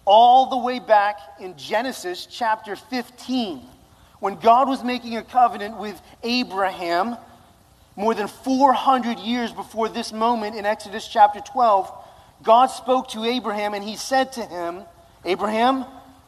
all 0.05 0.51
the 0.51 0.59
way 0.59 0.81
back 0.81 1.19
in 1.41 1.57
Genesis 1.57 2.27
chapter 2.27 2.77
15, 2.77 3.63
when 4.19 4.37
God 4.37 4.69
was 4.69 4.83
making 4.83 5.17
a 5.17 5.23
covenant 5.23 5.79
with 5.79 6.01
Abraham, 6.23 7.17
more 7.95 8.15
than 8.15 8.27
400 8.27 9.19
years 9.19 9.53
before 9.53 9.89
this 9.89 10.13
moment 10.13 10.57
in 10.57 10.67
Exodus 10.67 11.07
chapter 11.07 11.41
12, 11.41 11.91
God 12.43 12.67
spoke 12.67 13.09
to 13.11 13.25
Abraham 13.25 13.75
and 13.75 13.85
he 13.85 13.97
said 13.97 14.33
to 14.33 14.43
him, 14.43 14.83
Abraham, 15.25 15.85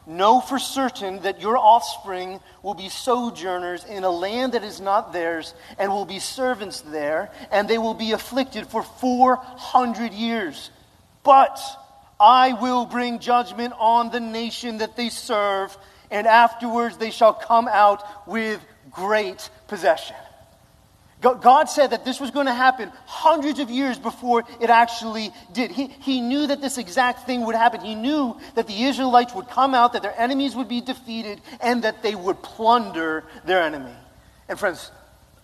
know 0.07 0.39
for 0.41 0.59
certain 0.59 1.21
that 1.21 1.41
your 1.41 1.57
offspring 1.57 2.39
will 2.63 2.73
be 2.73 2.89
sojourners 2.89 3.83
in 3.85 4.03
a 4.03 4.09
land 4.09 4.53
that 4.53 4.63
is 4.63 4.79
not 4.79 5.13
theirs 5.13 5.53
and 5.77 5.91
will 5.91 6.05
be 6.05 6.19
servants 6.19 6.81
there, 6.81 7.31
and 7.51 7.67
they 7.67 7.77
will 7.77 7.93
be 7.93 8.11
afflicted 8.11 8.67
for 8.67 8.83
400 8.83 10.13
years. 10.13 10.69
But 11.23 11.59
I 12.19 12.53
will 12.53 12.85
bring 12.85 13.19
judgment 13.19 13.73
on 13.77 14.11
the 14.11 14.19
nation 14.19 14.77
that 14.77 14.95
they 14.95 15.09
serve 15.09 15.77
and 16.11 16.27
afterwards 16.27 16.97
they 16.97 17.11
shall 17.11 17.33
come 17.33 17.67
out 17.67 18.27
with 18.27 18.65
great 18.91 19.49
possession. 19.67 20.15
God 21.21 21.69
said 21.69 21.91
that 21.91 22.05
this 22.05 22.19
was 22.19 22.29
going 22.29 22.45
to 22.45 22.53
happen 22.53 22.91
hundreds 23.05 23.59
of 23.59 23.71
years 23.71 23.97
before 23.97 24.43
it 24.61 24.69
actually 24.69 25.31
did. 25.53 25.71
He, 25.71 25.87
he 25.87 26.21
knew 26.21 26.45
that 26.47 26.61
this 26.61 26.77
exact 26.77 27.25
thing 27.25 27.45
would 27.45 27.55
happen. 27.55 27.81
He 27.81 27.95
knew 27.95 28.37
that 28.53 28.67
the 28.67 28.83
Israelites 28.83 29.33
would 29.33 29.49
come 29.49 29.73
out, 29.73 29.93
that 29.93 30.03
their 30.03 30.19
enemies 30.19 30.55
would 30.55 30.67
be 30.67 30.81
defeated, 30.81 31.41
and 31.61 31.83
that 31.83 32.03
they 32.03 32.13
would 32.13 32.43
plunder 32.43 33.23
their 33.43 33.63
enemy. 33.63 33.95
And 34.47 34.59
friends, 34.59 34.91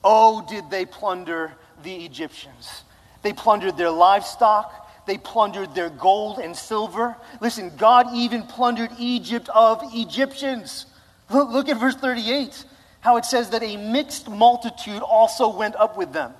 oh, 0.03 0.45
did 0.47 0.69
they 0.69 0.86
plunder 0.86 1.53
the 1.84 2.05
Egyptians? 2.05 2.84
They 3.23 3.34
plundered 3.34 3.77
their 3.77 3.89
livestock, 3.89 5.05
they 5.07 5.17
plundered 5.17 5.73
their 5.73 5.89
gold 5.89 6.38
and 6.38 6.55
silver. 6.55 7.15
Listen, 7.39 7.71
God 7.77 8.07
even 8.13 8.43
plundered 8.43 8.91
Egypt 8.99 9.49
of 9.49 9.81
Egyptians. 9.93 10.86
Look 11.29 11.69
at 11.69 11.79
verse 11.79 11.95
38, 11.95 12.65
how 13.01 13.17
it 13.17 13.25
says 13.25 13.49
that 13.49 13.63
a 13.63 13.77
mixed 13.77 14.29
multitude 14.29 15.01
also 15.01 15.49
went 15.55 15.75
up 15.75 15.97
with 15.97 16.13
them. 16.13 16.33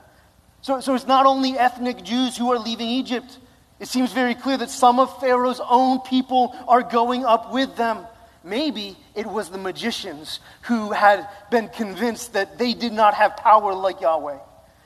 So, 0.62 0.80
so 0.80 0.96
it's 0.96 1.08
not 1.08 1.26
only 1.26 1.58
ethnic 1.58 2.04
Jews 2.04 2.38
who 2.38 2.52
are 2.52 2.60
leaving 2.60 2.88
Egypt. 2.88 3.40
It 3.80 3.88
seems 3.88 4.14
very 4.14 4.36
clear 4.36 4.58
that 4.58 4.70
some 4.70 5.00
of 5.00 5.20
Pharaoh's 5.20 5.60
own 5.68 6.02
people 6.02 6.56
are 6.68 6.84
going 6.84 7.26
up 7.26 7.52
with 7.52 7.76
them. 7.76 8.06
Maybe 8.44 8.96
it 9.16 9.26
was 9.26 9.50
the 9.50 9.58
magicians 9.58 10.40
who 10.62 10.92
had 10.92 11.28
been 11.50 11.68
convinced 11.68 12.34
that 12.34 12.60
they 12.60 12.74
did 12.74 12.94
not 12.94 13.16
have 13.16 13.38
power 13.38 13.74
like 13.74 14.02
Yahweh. 14.02 14.38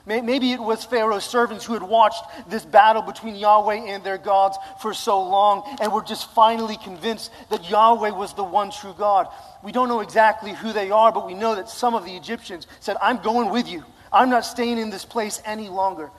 Maybe 0.06 0.52
it 0.52 0.60
was 0.60 0.84
Pharaoh's 0.84 1.24
servants 1.24 1.64
who 1.64 1.72
had 1.72 1.82
watched 1.82 2.22
this 2.48 2.64
battle 2.64 3.02
between 3.02 3.34
Yahweh 3.34 3.88
and 3.88 4.04
their 4.04 4.18
gods 4.18 4.56
for 4.80 4.94
so 4.94 5.20
long 5.20 5.64
and 5.80 5.92
were 5.92 6.02
just 6.02 6.30
finally 6.32 6.76
convinced 6.76 7.32
that 7.50 7.68
Yahweh 7.68 8.10
was 8.10 8.32
the 8.32 8.44
one 8.44 8.70
true 8.70 8.94
God. 8.96 9.26
We 9.64 9.72
don't 9.72 9.88
know 9.88 10.00
exactly 10.00 10.52
who 10.52 10.72
they 10.72 10.92
are, 10.92 11.10
but 11.10 11.26
we 11.26 11.34
know 11.34 11.56
that 11.56 11.68
some 11.68 11.94
of 11.94 12.04
the 12.04 12.14
Egyptians 12.14 12.68
said, 12.78 12.96
I'm 13.02 13.18
going 13.18 13.50
with 13.50 13.68
you. 13.68 13.82
I'm 14.12 14.30
not 14.30 14.44
staying 14.44 14.78
in 14.78 14.90
this 14.90 15.04
place 15.04 15.42
any 15.44 15.68
longer. 15.68 16.10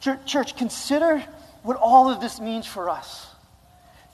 Church, 0.00 0.56
consider 0.56 1.18
what 1.64 1.76
all 1.76 2.08
of 2.08 2.20
this 2.20 2.38
means 2.40 2.66
for 2.66 2.88
us. 2.88 3.26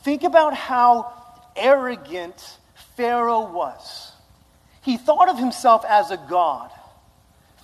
Think 0.02 0.22
about 0.22 0.54
how 0.54 1.12
arrogant 1.56 2.56
Pharaoh 2.96 3.52
was. 3.52 4.12
He 4.80 4.96
thought 4.96 5.28
of 5.28 5.38
himself 5.38 5.84
as 5.84 6.10
a 6.10 6.16
god. 6.16 6.70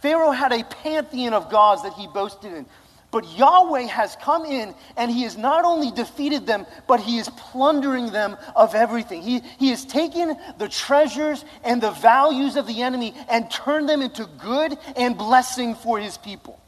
Pharaoh 0.07 0.31
had 0.31 0.53
a 0.53 0.63
pantheon 0.63 1.33
of 1.33 1.51
gods 1.51 1.83
that 1.83 1.95
he 1.95 2.07
boasted 2.07 2.53
in. 2.53 2.65
But 3.11 3.29
Yahweh 3.37 3.89
has 3.89 4.15
come 4.23 4.45
in 4.45 4.73
and 4.97 5.11
he 5.11 5.25
has 5.25 5.37
not 5.37 5.65
only 5.65 5.91
defeated 5.91 6.47
them, 6.47 6.65
but 6.87 7.01
he 7.01 7.19
is 7.19 7.29
plundering 7.31 8.13
them 8.13 8.37
of 8.55 8.77
everything. 8.77 9.21
He, 9.23 9.41
he 9.59 9.71
has 9.71 9.85
taken 9.85 10.37
the 10.59 10.69
treasures 10.69 11.45
and 11.65 11.83
the 11.83 11.91
values 11.91 12.55
of 12.55 12.69
the 12.69 12.83
enemy 12.83 13.15
and 13.29 13.51
turned 13.51 13.89
them 13.89 14.01
into 14.01 14.29
good 14.39 14.79
and 14.95 15.19
blessing 15.19 15.75
for 15.75 15.99
his 15.99 16.17
people. 16.19 16.61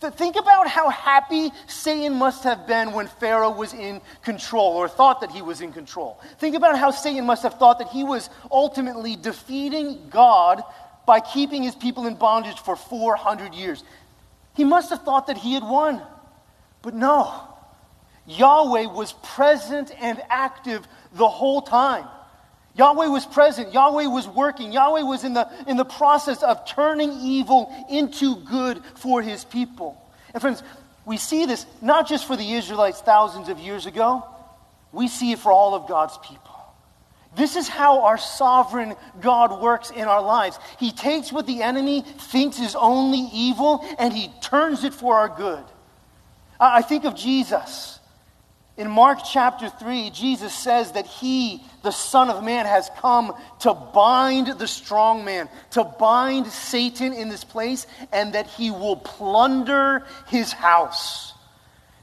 Think 0.00 0.36
about 0.36 0.68
how 0.68 0.90
happy 0.90 1.50
Satan 1.66 2.14
must 2.14 2.44
have 2.44 2.68
been 2.68 2.92
when 2.92 3.08
Pharaoh 3.08 3.50
was 3.50 3.72
in 3.72 4.00
control 4.22 4.74
or 4.74 4.86
thought 4.86 5.22
that 5.22 5.32
he 5.32 5.42
was 5.42 5.60
in 5.60 5.72
control. 5.72 6.20
Think 6.38 6.54
about 6.54 6.78
how 6.78 6.92
Satan 6.92 7.26
must 7.26 7.42
have 7.42 7.54
thought 7.54 7.80
that 7.80 7.88
he 7.88 8.04
was 8.04 8.30
ultimately 8.52 9.16
defeating 9.16 10.08
God 10.08 10.62
by 11.06 11.20
keeping 11.20 11.62
his 11.62 11.74
people 11.74 12.06
in 12.06 12.14
bondage 12.14 12.58
for 12.58 12.76
400 12.76 13.54
years. 13.54 13.82
He 14.54 14.64
must 14.64 14.90
have 14.90 15.02
thought 15.02 15.26
that 15.26 15.36
he 15.36 15.54
had 15.54 15.62
won. 15.62 16.02
But 16.82 16.94
no, 16.94 17.32
Yahweh 18.26 18.86
was 18.86 19.12
present 19.22 19.90
and 20.00 20.20
active 20.28 20.86
the 21.12 21.28
whole 21.28 21.62
time. 21.62 22.06
Yahweh 22.76 23.06
was 23.06 23.24
present. 23.24 23.72
Yahweh 23.72 24.06
was 24.06 24.26
working. 24.26 24.72
Yahweh 24.72 25.02
was 25.02 25.24
in 25.24 25.34
the, 25.34 25.48
in 25.66 25.76
the 25.76 25.84
process 25.84 26.42
of 26.42 26.66
turning 26.66 27.12
evil 27.12 27.72
into 27.88 28.36
good 28.36 28.82
for 28.96 29.22
his 29.22 29.44
people. 29.44 30.00
And 30.32 30.40
friends, 30.40 30.62
we 31.04 31.16
see 31.16 31.46
this 31.46 31.66
not 31.80 32.08
just 32.08 32.26
for 32.26 32.36
the 32.36 32.52
Israelites 32.54 33.00
thousands 33.00 33.48
of 33.48 33.58
years 33.60 33.86
ago, 33.86 34.24
we 34.90 35.08
see 35.08 35.32
it 35.32 35.38
for 35.38 35.52
all 35.52 35.74
of 35.74 35.86
God's 35.86 36.18
people. 36.18 36.53
This 37.36 37.56
is 37.56 37.68
how 37.68 38.02
our 38.02 38.18
sovereign 38.18 38.94
God 39.20 39.60
works 39.60 39.90
in 39.90 40.04
our 40.04 40.22
lives. 40.22 40.58
He 40.78 40.92
takes 40.92 41.32
what 41.32 41.46
the 41.46 41.62
enemy 41.62 42.02
thinks 42.02 42.60
is 42.60 42.76
only 42.76 43.28
evil 43.32 43.84
and 43.98 44.12
he 44.12 44.30
turns 44.40 44.84
it 44.84 44.94
for 44.94 45.18
our 45.18 45.28
good. 45.28 45.64
I 46.60 46.82
think 46.82 47.04
of 47.04 47.16
Jesus. 47.16 47.98
In 48.76 48.90
Mark 48.90 49.20
chapter 49.24 49.68
3, 49.68 50.10
Jesus 50.10 50.52
says 50.52 50.92
that 50.92 51.06
he, 51.06 51.62
the 51.84 51.92
Son 51.92 52.28
of 52.28 52.42
Man, 52.42 52.66
has 52.66 52.90
come 52.98 53.32
to 53.60 53.72
bind 53.72 54.58
the 54.58 54.66
strong 54.66 55.24
man, 55.24 55.48
to 55.72 55.84
bind 55.84 56.48
Satan 56.48 57.12
in 57.12 57.28
this 57.28 57.44
place, 57.44 57.86
and 58.12 58.32
that 58.34 58.48
he 58.48 58.72
will 58.72 58.96
plunder 58.96 60.04
his 60.26 60.52
house. 60.52 61.34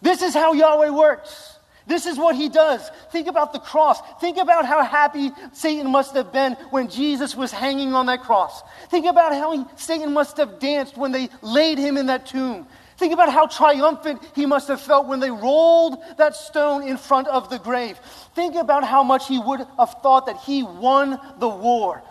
This 0.02 0.22
is 0.22 0.34
how 0.34 0.54
Yahweh 0.54 0.92
works. 0.92 1.51
This 1.88 2.06
is 2.06 2.18
what 2.18 2.36
he 2.36 2.48
does. 2.50 2.90
Think 3.12 3.28
about 3.28 3.54
the 3.54 3.60
cross. 3.60 4.00
Think 4.20 4.38
about 4.38 4.66
how 4.66 4.84
happy 4.84 5.32
Satan 5.52 5.92
must 5.92 6.14
have 6.16 6.32
been 6.32 6.54
when 6.70 6.90
Jesus 6.90 7.36
was 7.36 7.52
hanging 7.52 7.94
on 7.94 8.06
that 8.06 8.22
cross. 8.22 8.62
Think 8.90 9.06
about 9.06 9.34
how 9.34 9.52
he, 9.52 9.66
Satan 9.76 10.14
must 10.14 10.38
have 10.38 10.60
danced 10.60 10.98
when 10.98 11.12
they 11.12 11.30
laid 11.42 11.78
him 11.78 11.98
in 11.98 12.06
that 12.08 12.26
tomb. 12.26 12.68
Think 12.98 13.14
about 13.14 13.34
how 13.34 13.48
triumphant 13.48 14.22
he 14.36 14.46
must 14.46 14.68
have 14.68 14.80
felt 14.80 15.08
when 15.08 15.20
they 15.20 15.32
rolled 15.32 15.98
that 16.18 16.36
stone 16.36 16.88
in 16.88 16.98
front 16.98 17.28
of 17.30 17.50
the 17.50 17.58
grave. 17.58 17.98
Think 18.36 18.56
about 18.56 18.84
how 18.84 19.02
much 19.02 19.28
he 19.28 19.40
would 19.40 19.62
have 19.80 19.96
thought 20.04 20.28
that 20.28 20.38
he 20.38 20.62
won 20.62 21.20
the 21.40 21.50
war. 21.50 22.04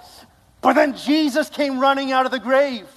But 0.62 0.72
then 0.72 0.96
Jesus 0.96 1.48
came 1.48 1.78
running 1.78 2.10
out 2.10 2.26
of 2.26 2.32
the 2.32 2.40
grave. 2.40 2.88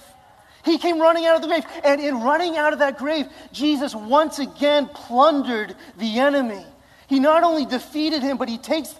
He 0.64 0.78
came 0.78 1.00
running 1.00 1.26
out 1.26 1.36
of 1.36 1.42
the 1.42 1.48
grave. 1.48 1.64
And 1.84 2.00
in 2.00 2.20
running 2.20 2.56
out 2.56 2.72
of 2.72 2.78
that 2.78 2.98
grave, 2.98 3.26
Jesus 3.52 3.94
once 3.94 4.38
again 4.38 4.88
plundered 4.88 5.76
the 5.98 6.18
enemy. 6.18 6.64
He 7.06 7.20
not 7.20 7.42
only 7.42 7.66
defeated 7.66 8.22
him, 8.22 8.38
but 8.38 8.48
he 8.48 8.58
takes 8.58 8.94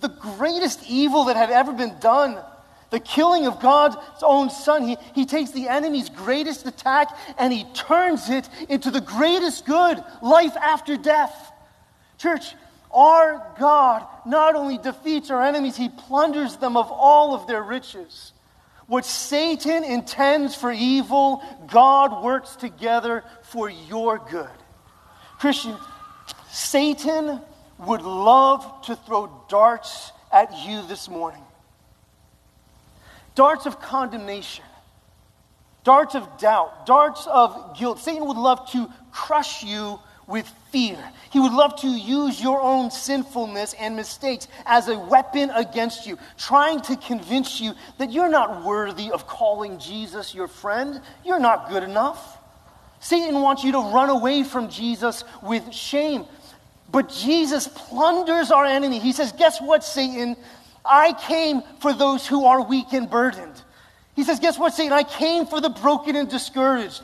the 0.00 0.08
greatest 0.08 0.80
evil 0.88 1.24
that 1.24 1.36
had 1.36 1.50
ever 1.50 1.72
been 1.72 1.98
done 2.00 2.38
the 2.90 3.00
killing 3.00 3.46
of 3.46 3.60
God's 3.60 3.96
own 4.22 4.50
son. 4.50 4.86
He, 4.86 4.96
he 5.14 5.26
takes 5.26 5.50
the 5.50 5.68
enemy's 5.68 6.08
greatest 6.08 6.66
attack 6.66 7.16
and 7.38 7.52
he 7.52 7.64
turns 7.74 8.30
it 8.30 8.48
into 8.68 8.90
the 8.90 9.00
greatest 9.00 9.66
good 9.66 10.02
life 10.22 10.56
after 10.56 10.96
death. 10.96 11.52
Church, 12.18 12.54
our 12.92 13.54
God 13.58 14.06
not 14.24 14.54
only 14.54 14.78
defeats 14.78 15.30
our 15.30 15.42
enemies, 15.42 15.76
he 15.76 15.88
plunders 15.88 16.56
them 16.56 16.76
of 16.76 16.90
all 16.90 17.34
of 17.34 17.46
their 17.46 17.62
riches. 17.62 18.32
What 18.86 19.04
Satan 19.04 19.82
intends 19.82 20.54
for 20.54 20.70
evil, 20.70 21.42
God 21.66 22.22
works 22.22 22.54
together 22.56 23.24
for 23.42 23.68
your 23.68 24.18
good. 24.18 24.48
Christian, 25.38 25.76
Satan 26.50 27.40
would 27.78 28.02
love 28.02 28.82
to 28.86 28.96
throw 28.96 29.44
darts 29.48 30.12
at 30.32 30.66
you 30.66 30.86
this 30.86 31.08
morning 31.08 31.42
darts 33.36 33.66
of 33.66 33.80
condemnation, 33.80 34.64
darts 35.84 36.16
of 36.16 36.38
doubt, 36.38 36.86
darts 36.86 37.28
of 37.28 37.78
guilt. 37.78 38.00
Satan 38.00 38.26
would 38.26 38.36
love 38.36 38.68
to 38.72 38.90
crush 39.12 39.62
you 39.62 40.00
with 40.26 40.46
fear. 40.70 40.98
He 41.30 41.38
would 41.38 41.52
love 41.52 41.76
to 41.80 41.88
use 41.88 42.40
your 42.40 42.60
own 42.60 42.90
sinfulness 42.90 43.74
and 43.78 43.94
mistakes 43.94 44.48
as 44.64 44.88
a 44.88 44.98
weapon 44.98 45.50
against 45.50 46.06
you, 46.06 46.18
trying 46.36 46.80
to 46.82 46.96
convince 46.96 47.60
you 47.60 47.74
that 47.98 48.10
you're 48.10 48.28
not 48.28 48.64
worthy 48.64 49.10
of 49.10 49.26
calling 49.26 49.78
Jesus 49.78 50.34
your 50.34 50.48
friend. 50.48 51.00
You're 51.24 51.38
not 51.38 51.68
good 51.68 51.82
enough. 51.82 52.38
Satan 52.98 53.40
wants 53.40 53.62
you 53.62 53.72
to 53.72 53.78
run 53.78 54.10
away 54.10 54.42
from 54.42 54.68
Jesus 54.68 55.22
with 55.42 55.72
shame. 55.72 56.26
But 56.90 57.08
Jesus 57.08 57.68
plunders 57.68 58.50
our 58.50 58.64
enemy. 58.64 58.98
He 58.98 59.12
says, 59.12 59.32
Guess 59.32 59.60
what, 59.60 59.84
Satan? 59.84 60.36
I 60.84 61.12
came 61.12 61.62
for 61.80 61.92
those 61.92 62.26
who 62.26 62.46
are 62.46 62.62
weak 62.62 62.92
and 62.92 63.10
burdened. 63.10 63.62
He 64.14 64.24
says, 64.24 64.40
Guess 64.40 64.58
what, 64.58 64.72
Satan? 64.72 64.92
I 64.92 65.02
came 65.02 65.46
for 65.46 65.60
the 65.60 65.68
broken 65.68 66.16
and 66.16 66.28
discouraged. 66.28 67.02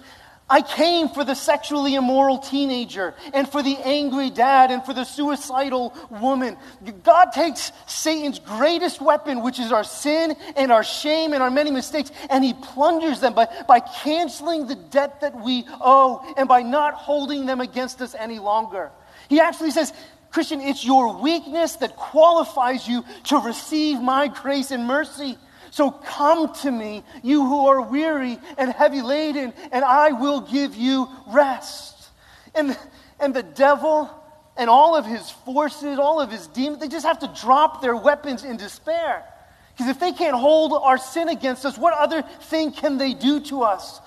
I 0.52 0.60
came 0.60 1.08
for 1.08 1.24
the 1.24 1.34
sexually 1.34 1.94
immoral 1.94 2.36
teenager 2.36 3.14
and 3.32 3.48
for 3.48 3.62
the 3.62 3.74
angry 3.78 4.28
dad 4.28 4.70
and 4.70 4.84
for 4.84 4.92
the 4.92 5.04
suicidal 5.04 5.96
woman. 6.10 6.58
God 7.02 7.32
takes 7.32 7.72
Satan's 7.86 8.38
greatest 8.38 9.00
weapon, 9.00 9.42
which 9.42 9.58
is 9.58 9.72
our 9.72 9.82
sin 9.82 10.36
and 10.54 10.70
our 10.70 10.84
shame 10.84 11.32
and 11.32 11.42
our 11.42 11.50
many 11.50 11.70
mistakes, 11.70 12.12
and 12.28 12.44
he 12.44 12.52
plunders 12.52 13.18
them 13.18 13.32
by, 13.32 13.48
by 13.66 13.80
canceling 13.80 14.66
the 14.66 14.74
debt 14.74 15.22
that 15.22 15.40
we 15.42 15.64
owe 15.80 16.34
and 16.36 16.46
by 16.50 16.60
not 16.60 16.92
holding 16.92 17.46
them 17.46 17.62
against 17.62 18.02
us 18.02 18.14
any 18.14 18.38
longer. 18.38 18.90
He 19.30 19.40
actually 19.40 19.70
says, 19.70 19.94
Christian, 20.32 20.60
it's 20.60 20.84
your 20.84 21.18
weakness 21.18 21.76
that 21.76 21.96
qualifies 21.96 22.86
you 22.86 23.06
to 23.24 23.38
receive 23.38 24.02
my 24.02 24.28
grace 24.28 24.70
and 24.70 24.86
mercy. 24.86 25.38
So 25.72 25.90
come 25.90 26.52
to 26.56 26.70
me, 26.70 27.02
you 27.22 27.46
who 27.46 27.66
are 27.68 27.80
weary 27.80 28.38
and 28.58 28.70
heavy 28.70 29.00
laden, 29.00 29.54
and 29.72 29.82
I 29.82 30.12
will 30.12 30.42
give 30.42 30.76
you 30.76 31.08
rest. 31.28 32.10
And, 32.54 32.76
and 33.18 33.32
the 33.32 33.42
devil 33.42 34.10
and 34.58 34.68
all 34.68 34.94
of 34.94 35.06
his 35.06 35.30
forces, 35.30 35.98
all 35.98 36.20
of 36.20 36.30
his 36.30 36.46
demons, 36.48 36.78
they 36.78 36.88
just 36.88 37.06
have 37.06 37.20
to 37.20 37.34
drop 37.40 37.80
their 37.80 37.96
weapons 37.96 38.44
in 38.44 38.58
despair. 38.58 39.24
Because 39.72 39.88
if 39.88 39.98
they 39.98 40.12
can't 40.12 40.36
hold 40.36 40.74
our 40.74 40.98
sin 40.98 41.30
against 41.30 41.64
us, 41.64 41.78
what 41.78 41.94
other 41.94 42.20
thing 42.20 42.72
can 42.72 42.98
they 42.98 43.14
do 43.14 43.40
to 43.40 43.62
us? 43.62 43.98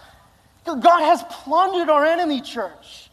God 0.65 1.01
has 1.01 1.23
plundered 1.31 1.89
our 1.89 2.05
enemy, 2.05 2.41
church. 2.41 3.04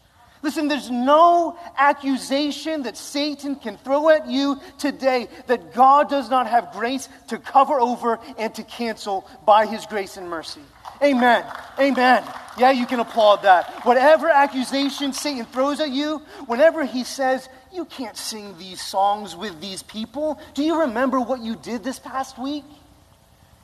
Listen, 0.42 0.66
there's 0.66 0.90
no 0.90 1.56
accusation 1.76 2.82
that 2.82 2.96
Satan 2.96 3.54
can 3.54 3.76
throw 3.76 4.10
at 4.10 4.26
you 4.26 4.60
today 4.76 5.28
that 5.46 5.72
God 5.72 6.10
does 6.10 6.28
not 6.28 6.48
have 6.48 6.72
grace 6.72 7.08
to 7.28 7.38
cover 7.38 7.80
over 7.80 8.18
and 8.36 8.52
to 8.56 8.64
cancel 8.64 9.26
by 9.46 9.66
his 9.66 9.86
grace 9.86 10.16
and 10.16 10.28
mercy. 10.28 10.60
Amen. 11.00 11.44
Amen. 11.78 12.24
Yeah, 12.58 12.72
you 12.72 12.86
can 12.86 12.98
applaud 12.98 13.42
that. 13.42 13.70
Whatever 13.84 14.28
accusation 14.28 15.12
Satan 15.12 15.44
throws 15.46 15.80
at 15.80 15.90
you, 15.90 16.18
whenever 16.46 16.84
he 16.84 17.04
says, 17.04 17.48
You 17.72 17.84
can't 17.84 18.16
sing 18.16 18.58
these 18.58 18.80
songs 18.80 19.36
with 19.36 19.60
these 19.60 19.82
people, 19.82 20.40
do 20.54 20.64
you 20.64 20.80
remember 20.80 21.20
what 21.20 21.40
you 21.40 21.54
did 21.54 21.84
this 21.84 22.00
past 22.00 22.36
week? 22.36 22.64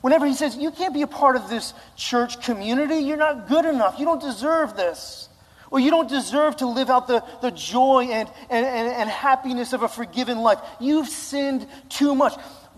Whenever 0.00 0.26
he 0.26 0.34
says, 0.34 0.56
You 0.56 0.70
can't 0.70 0.94
be 0.94 1.02
a 1.02 1.08
part 1.08 1.34
of 1.34 1.48
this 1.48 1.74
church 1.96 2.40
community, 2.40 2.96
you're 2.96 3.16
not 3.16 3.48
good 3.48 3.64
enough, 3.64 3.98
you 3.98 4.04
don't 4.04 4.22
deserve 4.22 4.76
this. 4.76 5.28
Or 5.70 5.78
you 5.78 5.90
don't 5.90 6.08
deserve 6.08 6.56
to 6.56 6.66
live 6.66 6.90
out 6.90 7.06
the, 7.06 7.22
the 7.42 7.50
joy 7.50 8.08
and, 8.10 8.28
and, 8.48 8.64
and, 8.64 8.88
and 8.88 9.10
happiness 9.10 9.72
of 9.72 9.82
a 9.82 9.88
forgiven 9.88 10.38
life. 10.38 10.58
You've 10.80 11.08
sinned 11.08 11.66
too 11.88 12.14
much. 12.14 12.34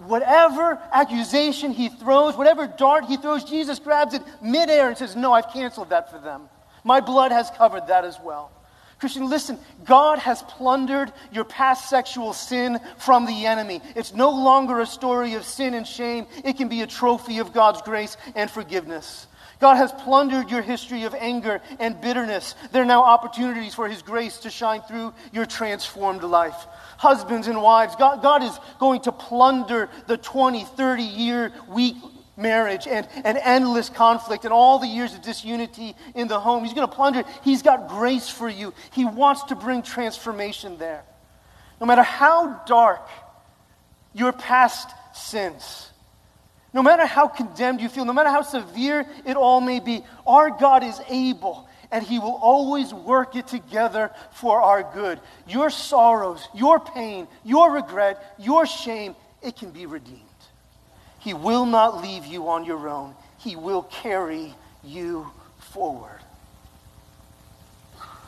Whatever 0.06 0.80
accusation 0.92 1.72
he 1.72 1.88
throws, 1.88 2.36
whatever 2.36 2.66
dart 2.66 3.04
he 3.04 3.16
throws, 3.16 3.44
Jesus 3.44 3.78
grabs 3.78 4.14
it 4.14 4.22
midair 4.42 4.88
and 4.88 4.96
says, 4.96 5.14
No, 5.14 5.32
I've 5.32 5.52
canceled 5.52 5.90
that 5.90 6.10
for 6.10 6.18
them. 6.18 6.48
My 6.84 7.00
blood 7.00 7.32
has 7.32 7.50
covered 7.50 7.88
that 7.88 8.04
as 8.04 8.18
well. 8.20 8.50
Christian, 8.98 9.30
listen, 9.30 9.58
God 9.84 10.18
has 10.18 10.42
plundered 10.42 11.10
your 11.32 11.44
past 11.44 11.88
sexual 11.88 12.34
sin 12.34 12.78
from 12.98 13.24
the 13.24 13.46
enemy. 13.46 13.80
It's 13.96 14.12
no 14.14 14.30
longer 14.30 14.80
a 14.80 14.86
story 14.86 15.34
of 15.34 15.44
sin 15.44 15.72
and 15.72 15.86
shame, 15.86 16.26
it 16.44 16.58
can 16.58 16.68
be 16.68 16.82
a 16.82 16.86
trophy 16.86 17.38
of 17.38 17.54
God's 17.54 17.80
grace 17.80 18.18
and 18.34 18.50
forgiveness. 18.50 19.26
God 19.60 19.76
has 19.76 19.92
plundered 19.92 20.50
your 20.50 20.62
history 20.62 21.04
of 21.04 21.14
anger 21.14 21.60
and 21.78 22.00
bitterness. 22.00 22.54
There 22.72 22.82
are 22.82 22.86
now 22.86 23.04
opportunities 23.04 23.74
for 23.74 23.88
His 23.88 24.00
grace 24.00 24.38
to 24.38 24.50
shine 24.50 24.80
through 24.82 25.12
your 25.32 25.44
transformed 25.44 26.22
life. 26.22 26.66
Husbands 26.96 27.46
and 27.46 27.62
wives, 27.62 27.94
God, 27.96 28.22
God 28.22 28.42
is 28.42 28.58
going 28.78 29.02
to 29.02 29.12
plunder 29.12 29.90
the 30.06 30.16
20, 30.16 30.64
30 30.64 31.02
year 31.02 31.52
weak 31.68 31.96
marriage 32.38 32.86
and, 32.86 33.06
and 33.22 33.36
endless 33.36 33.90
conflict 33.90 34.44
and 34.44 34.52
all 34.52 34.78
the 34.78 34.86
years 34.86 35.12
of 35.12 35.20
disunity 35.20 35.94
in 36.14 36.26
the 36.26 36.40
home. 36.40 36.64
He's 36.64 36.72
going 36.72 36.88
to 36.88 36.94
plunder. 36.94 37.20
it. 37.20 37.26
He's 37.44 37.60
got 37.60 37.88
grace 37.88 38.30
for 38.30 38.48
you. 38.48 38.72
He 38.92 39.04
wants 39.04 39.44
to 39.44 39.54
bring 39.54 39.82
transformation 39.82 40.78
there. 40.78 41.04
No 41.80 41.86
matter 41.86 42.02
how 42.02 42.62
dark 42.66 43.06
your 44.14 44.32
past 44.32 44.90
sins, 45.14 45.89
no 46.72 46.82
matter 46.82 47.04
how 47.04 47.26
condemned 47.26 47.80
you 47.80 47.88
feel, 47.88 48.04
no 48.04 48.12
matter 48.12 48.30
how 48.30 48.42
severe 48.42 49.04
it 49.24 49.36
all 49.36 49.60
may 49.60 49.80
be, 49.80 50.04
our 50.26 50.50
God 50.50 50.84
is 50.84 51.00
able 51.08 51.68
and 51.92 52.04
He 52.04 52.18
will 52.18 52.38
always 52.40 52.94
work 52.94 53.34
it 53.36 53.46
together 53.46 54.10
for 54.32 54.62
our 54.62 54.88
good. 54.94 55.20
Your 55.48 55.70
sorrows, 55.70 56.46
your 56.54 56.78
pain, 56.78 57.26
your 57.44 57.72
regret, 57.72 58.34
your 58.38 58.66
shame, 58.66 59.16
it 59.42 59.56
can 59.56 59.70
be 59.70 59.86
redeemed. 59.86 60.20
He 61.18 61.34
will 61.34 61.66
not 61.66 62.02
leave 62.02 62.24
you 62.24 62.48
on 62.48 62.64
your 62.64 62.88
own, 62.88 63.14
He 63.38 63.56
will 63.56 63.82
carry 63.82 64.54
you 64.84 65.30
forward. 65.58 66.20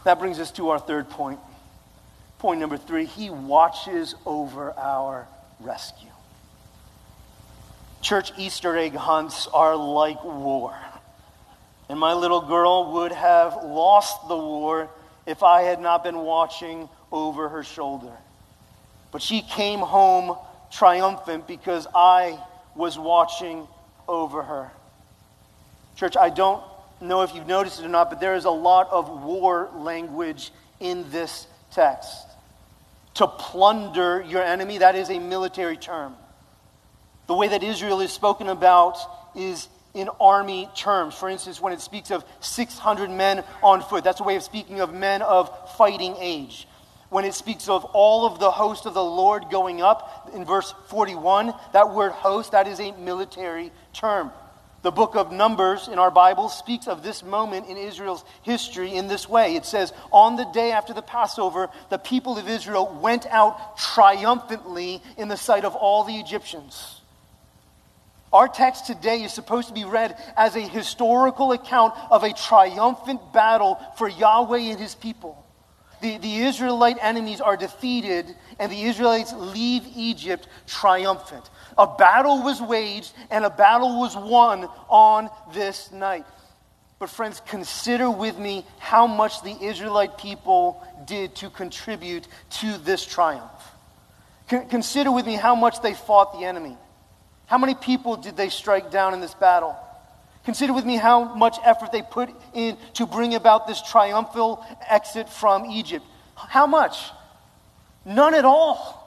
That 0.05 0.18
brings 0.18 0.40
us 0.40 0.50
to 0.52 0.70
our 0.70 0.81
third 0.81 1.09
point. 1.09 1.38
Point 2.38 2.59
number 2.61 2.76
three 2.76 3.07
He 3.07 3.31
watches 3.31 4.14
over 4.26 4.72
our 4.76 5.28
rescue. 5.61 6.09
Church 8.02 8.32
Easter 8.36 8.76
egg 8.76 8.94
hunts 8.94 9.46
are 9.54 9.76
like 9.76 10.22
war. 10.24 10.76
And 11.88 11.98
my 11.98 12.14
little 12.14 12.40
girl 12.40 12.92
would 12.94 13.12
have 13.12 13.62
lost 13.62 14.26
the 14.28 14.36
war 14.36 14.90
if 15.24 15.44
I 15.44 15.62
had 15.62 15.80
not 15.80 16.02
been 16.02 16.18
watching 16.18 16.88
over 17.12 17.48
her 17.48 17.62
shoulder. 17.62 18.12
But 19.12 19.22
she 19.22 19.40
came 19.40 19.78
home 19.78 20.36
triumphant 20.72 21.46
because 21.46 21.86
I 21.94 22.38
was 22.74 22.98
watching 22.98 23.68
over 24.08 24.42
her. 24.42 24.72
Church, 25.96 26.16
I 26.16 26.30
don't 26.30 26.62
know 27.00 27.22
if 27.22 27.34
you've 27.34 27.46
noticed 27.46 27.80
it 27.80 27.86
or 27.86 27.88
not, 27.88 28.10
but 28.10 28.20
there 28.20 28.34
is 28.34 28.46
a 28.46 28.50
lot 28.50 28.88
of 28.90 29.22
war 29.22 29.70
language 29.76 30.50
in 30.80 31.08
this 31.10 31.46
text. 31.70 32.26
To 33.14 33.28
plunder 33.28 34.24
your 34.26 34.42
enemy, 34.42 34.78
that 34.78 34.96
is 34.96 35.10
a 35.10 35.20
military 35.20 35.76
term. 35.76 36.16
The 37.33 37.38
way 37.38 37.49
that 37.49 37.62
Israel 37.62 38.03
is 38.03 38.12
spoken 38.12 38.49
about 38.51 38.99
is 39.35 39.66
in 39.95 40.11
army 40.21 40.68
terms. 40.77 41.14
For 41.14 41.31
instance, 41.31 41.62
when 41.62 41.73
it 41.73 41.81
speaks 41.81 42.11
of 42.11 42.27
600 42.40 43.09
men 43.09 43.42
on 43.62 43.81
foot, 43.81 44.05
that's 44.05 44.21
a 44.21 44.23
way 44.23 44.37
of 44.37 44.42
speaking 44.42 44.81
of 44.81 44.92
men 44.92 45.23
of 45.23 45.51
fighting 45.79 46.14
age. 46.18 46.68
When 47.09 47.25
it 47.25 47.33
speaks 47.33 47.71
of 47.71 47.87
all 47.87 48.27
of 48.27 48.38
the 48.38 48.51
host 48.51 48.85
of 48.85 48.92
the 48.92 49.03
Lord 49.03 49.45
going 49.51 49.81
up 49.81 50.31
in 50.35 50.45
verse 50.45 50.75
41, 50.88 51.55
that 51.73 51.95
word 51.95 52.12
host, 52.12 52.53
that 52.53 52.68
is 52.68 52.81
a 52.81 52.92
military 52.92 53.73
term. 53.95 54.31
The 54.83 54.92
book 54.92 55.16
of 55.16 55.33
Numbers 55.33 55.88
in 55.88 55.99
our 55.99 56.11
Bible 56.11 56.51
speaks 56.51 56.87
of 56.87 57.03
this 57.03 57.23
moment 57.23 57.66
in 57.66 57.79
Israel's 57.79 58.27
history 58.42 58.92
in 58.92 59.09
this 59.09 59.27
way. 59.27 59.57
It 59.57 59.64
says, 59.64 59.95
On 60.11 60.37
the 60.37 60.45
day 60.53 60.71
after 60.71 60.92
the 60.92 61.01
Passover, 61.01 61.71
the 61.88 61.97
people 61.97 62.37
of 62.37 62.47
Israel 62.47 62.95
went 63.01 63.25
out 63.29 63.79
triumphantly 63.79 65.01
in 65.16 65.29
the 65.29 65.38
sight 65.38 65.64
of 65.64 65.75
all 65.75 66.05
the 66.05 66.21
Egyptians. 66.21 66.99
Our 68.33 68.49
text 68.49 68.87
today 68.87 69.23
is 69.23 69.33
supposed 69.33 69.68
to 69.68 69.75
be 69.75 69.85
read 69.85 70.16
as 70.37 70.57
a 70.57 70.61
historical 70.61 71.53
account 71.53 71.95
of 72.11 72.25
a 72.25 72.33
triumphant 72.33 73.33
battle 73.33 73.79
for 73.97 74.09
Yahweh 74.09 74.71
and 74.71 74.81
his 74.81 74.95
people. 74.95 75.45
The, 76.01 76.18
the 76.18 76.38
Israelite 76.38 76.97
enemies 77.01 77.40
are 77.40 77.57
defeated, 77.57 78.35
and 78.59 78.73
the 78.73 78.83
Israelites 78.83 79.33
leave 79.35 79.85
Egypt 79.95 80.49
triumphant. 80.66 81.49
A 81.79 81.87
battle 81.87 82.42
was 82.42 82.61
waged, 82.61 83.12
and 83.31 83.45
a 83.45 83.51
battle 83.51 84.01
was 84.01 84.16
won 84.16 84.68
on 84.88 85.31
this 85.53 85.92
night. 85.92 86.25
But, 86.99 87.11
friends, 87.11 87.40
consider 87.47 88.11
with 88.11 88.38
me 88.38 88.64
how 88.79 89.07
much 89.07 89.42
the 89.42 89.57
Israelite 89.62 90.18
people 90.18 90.85
did 91.05 91.37
to 91.37 91.51
contribute 91.51 92.27
to 92.51 92.79
this 92.79 93.05
triumph. 93.05 93.51
consider 94.49 95.12
with 95.12 95.27
me 95.27 95.35
how 95.35 95.55
much 95.55 95.83
they 95.83 95.95
fought 95.95 96.38
the 96.38 96.47
enemy. 96.47 96.77
How 97.46 97.59
many 97.59 97.74
people 97.74 98.16
did 98.16 98.37
they 98.37 98.48
strike 98.48 98.90
down 98.90 99.14
in 99.14 99.20
this 99.20 99.35
battle? 99.35 99.76
Consider 100.44 100.72
with 100.72 100.85
me 100.85 100.96
how 100.96 101.35
much 101.35 101.57
effort 101.64 101.92
they 101.92 102.02
put 102.02 102.31
in 102.55 102.76
to 102.94 103.07
bring 103.07 103.35
about 103.35 103.66
this 103.66 103.81
triumphal 103.83 104.64
exit 104.88 105.28
from 105.28 105.66
Egypt. 105.66 106.05
How 106.35 106.66
much? 106.66 107.11
None 108.05 108.35
at 108.35 108.44
all. 108.44 109.00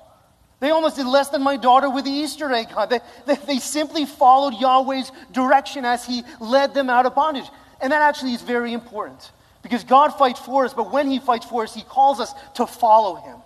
They 0.61 0.69
almost 0.69 0.95
did 0.95 1.05
less 1.05 1.29
than 1.29 1.43
my 1.43 1.57
daughter 1.57 1.89
with 1.89 2.05
the 2.05 2.11
Easter 2.11 2.51
egg 2.51 2.69
hunt. 2.69 2.89
They, 2.89 2.99
they, 3.25 3.35
they 3.35 3.57
simply 3.59 4.05
followed 4.05 4.53
Yahweh's 4.53 5.11
direction 5.33 5.83
as 5.83 6.05
he 6.05 6.23
led 6.39 6.73
them 6.73 6.89
out 6.89 7.05
of 7.05 7.13
bondage. 7.13 7.45
And 7.81 7.91
that 7.91 8.01
actually 8.01 8.33
is 8.33 8.41
very 8.41 8.73
important 8.73 9.31
Because 9.61 9.83
God 9.83 10.09
fights 10.09 10.39
for 10.39 10.65
us, 10.65 10.73
but 10.73 10.91
when 10.91 11.09
He 11.09 11.19
fights 11.19 11.45
for 11.45 11.63
us, 11.63 11.73
He 11.73 11.81
calls 11.81 12.19
us 12.19 12.33
to 12.55 12.67
follow 12.67 13.15
Him. 13.15 13.37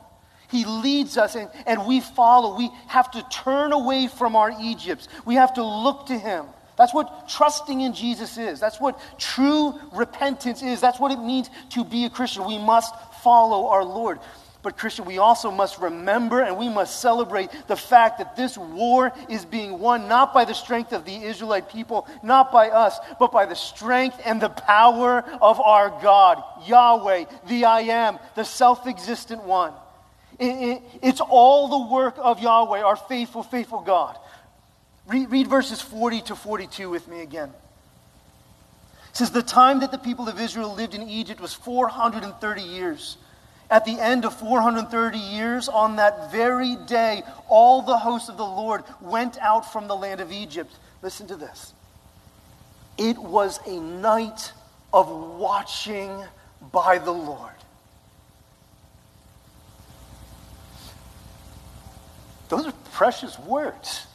He 0.49 0.65
leads 0.65 1.17
us 1.17 1.35
and, 1.35 1.49
and 1.65 1.85
we 1.85 1.99
follow. 2.01 2.57
We 2.57 2.71
have 2.87 3.11
to 3.11 3.23
turn 3.29 3.71
away 3.71 4.07
from 4.07 4.35
our 4.35 4.51
Egypts. 4.59 5.07
We 5.25 5.35
have 5.35 5.53
to 5.55 5.63
look 5.63 6.07
to 6.07 6.17
Him. 6.17 6.45
That's 6.75 6.93
what 6.93 7.27
trusting 7.27 7.81
in 7.81 7.93
Jesus 7.93 8.37
is. 8.37 8.59
That's 8.59 8.79
what 8.79 8.99
true 9.19 9.77
repentance 9.93 10.63
is. 10.63 10.79
That's 10.79 10.99
what 10.99 11.11
it 11.11 11.19
means 11.19 11.49
to 11.71 11.83
be 11.83 12.05
a 12.05 12.09
Christian. 12.09 12.45
We 12.45 12.57
must 12.57 12.95
follow 13.21 13.67
our 13.67 13.83
Lord. 13.83 14.19
But, 14.61 14.77
Christian, 14.77 15.05
we 15.05 15.19
also 15.19 15.51
must 15.51 15.79
remember 15.79 16.41
and 16.41 16.57
we 16.57 16.67
must 16.67 16.99
celebrate 16.99 17.49
the 17.67 17.77
fact 17.77 18.17
that 18.17 18.35
this 18.35 18.57
war 18.57 19.13
is 19.29 19.45
being 19.45 19.79
won 19.79 20.07
not 20.07 20.33
by 20.33 20.45
the 20.45 20.53
strength 20.53 20.91
of 20.91 21.05
the 21.05 21.15
Israelite 21.15 21.69
people, 21.69 22.07
not 22.23 22.51
by 22.51 22.69
us, 22.69 22.97
but 23.19 23.31
by 23.31 23.45
the 23.45 23.55
strength 23.55 24.19
and 24.25 24.41
the 24.41 24.49
power 24.49 25.23
of 25.41 25.61
our 25.61 25.89
God, 26.01 26.43
Yahweh, 26.65 27.25
the 27.47 27.65
I 27.65 27.81
am, 27.81 28.19
the 28.35 28.43
self 28.43 28.85
existent 28.85 29.43
one. 29.43 29.73
It, 30.39 30.45
it, 30.45 30.81
it's 31.01 31.21
all 31.21 31.67
the 31.67 31.93
work 31.93 32.15
of 32.17 32.39
Yahweh, 32.39 32.81
our 32.81 32.95
faithful, 32.95 33.43
faithful 33.43 33.81
God. 33.81 34.17
Read, 35.07 35.29
read 35.29 35.47
verses 35.47 35.81
40 35.81 36.21
to 36.21 36.35
42 36.35 36.89
with 36.89 37.07
me 37.07 37.21
again. 37.21 37.51
It 39.09 39.17
says, 39.17 39.31
The 39.31 39.43
time 39.43 39.81
that 39.81 39.91
the 39.91 39.97
people 39.97 40.29
of 40.29 40.39
Israel 40.39 40.73
lived 40.73 40.93
in 40.93 41.09
Egypt 41.09 41.41
was 41.41 41.53
430 41.53 42.61
years. 42.61 43.17
At 43.69 43.85
the 43.85 43.99
end 43.99 44.25
of 44.25 44.35
430 44.35 45.17
years, 45.17 45.67
on 45.67 45.97
that 45.97 46.31
very 46.31 46.75
day, 46.87 47.21
all 47.49 47.81
the 47.81 47.97
hosts 47.97 48.29
of 48.29 48.37
the 48.37 48.45
Lord 48.45 48.83
went 49.01 49.37
out 49.39 49.71
from 49.71 49.87
the 49.87 49.95
land 49.95 50.21
of 50.21 50.31
Egypt. 50.31 50.73
Listen 51.01 51.27
to 51.27 51.35
this. 51.35 51.73
It 52.97 53.17
was 53.17 53.59
a 53.67 53.79
night 53.79 54.53
of 54.91 55.09
watching 55.09 56.23
by 56.71 56.97
the 56.97 57.11
Lord. 57.11 57.53
Those 62.49 62.67
are 62.67 62.73
precious 62.93 63.37
words. 63.39 64.07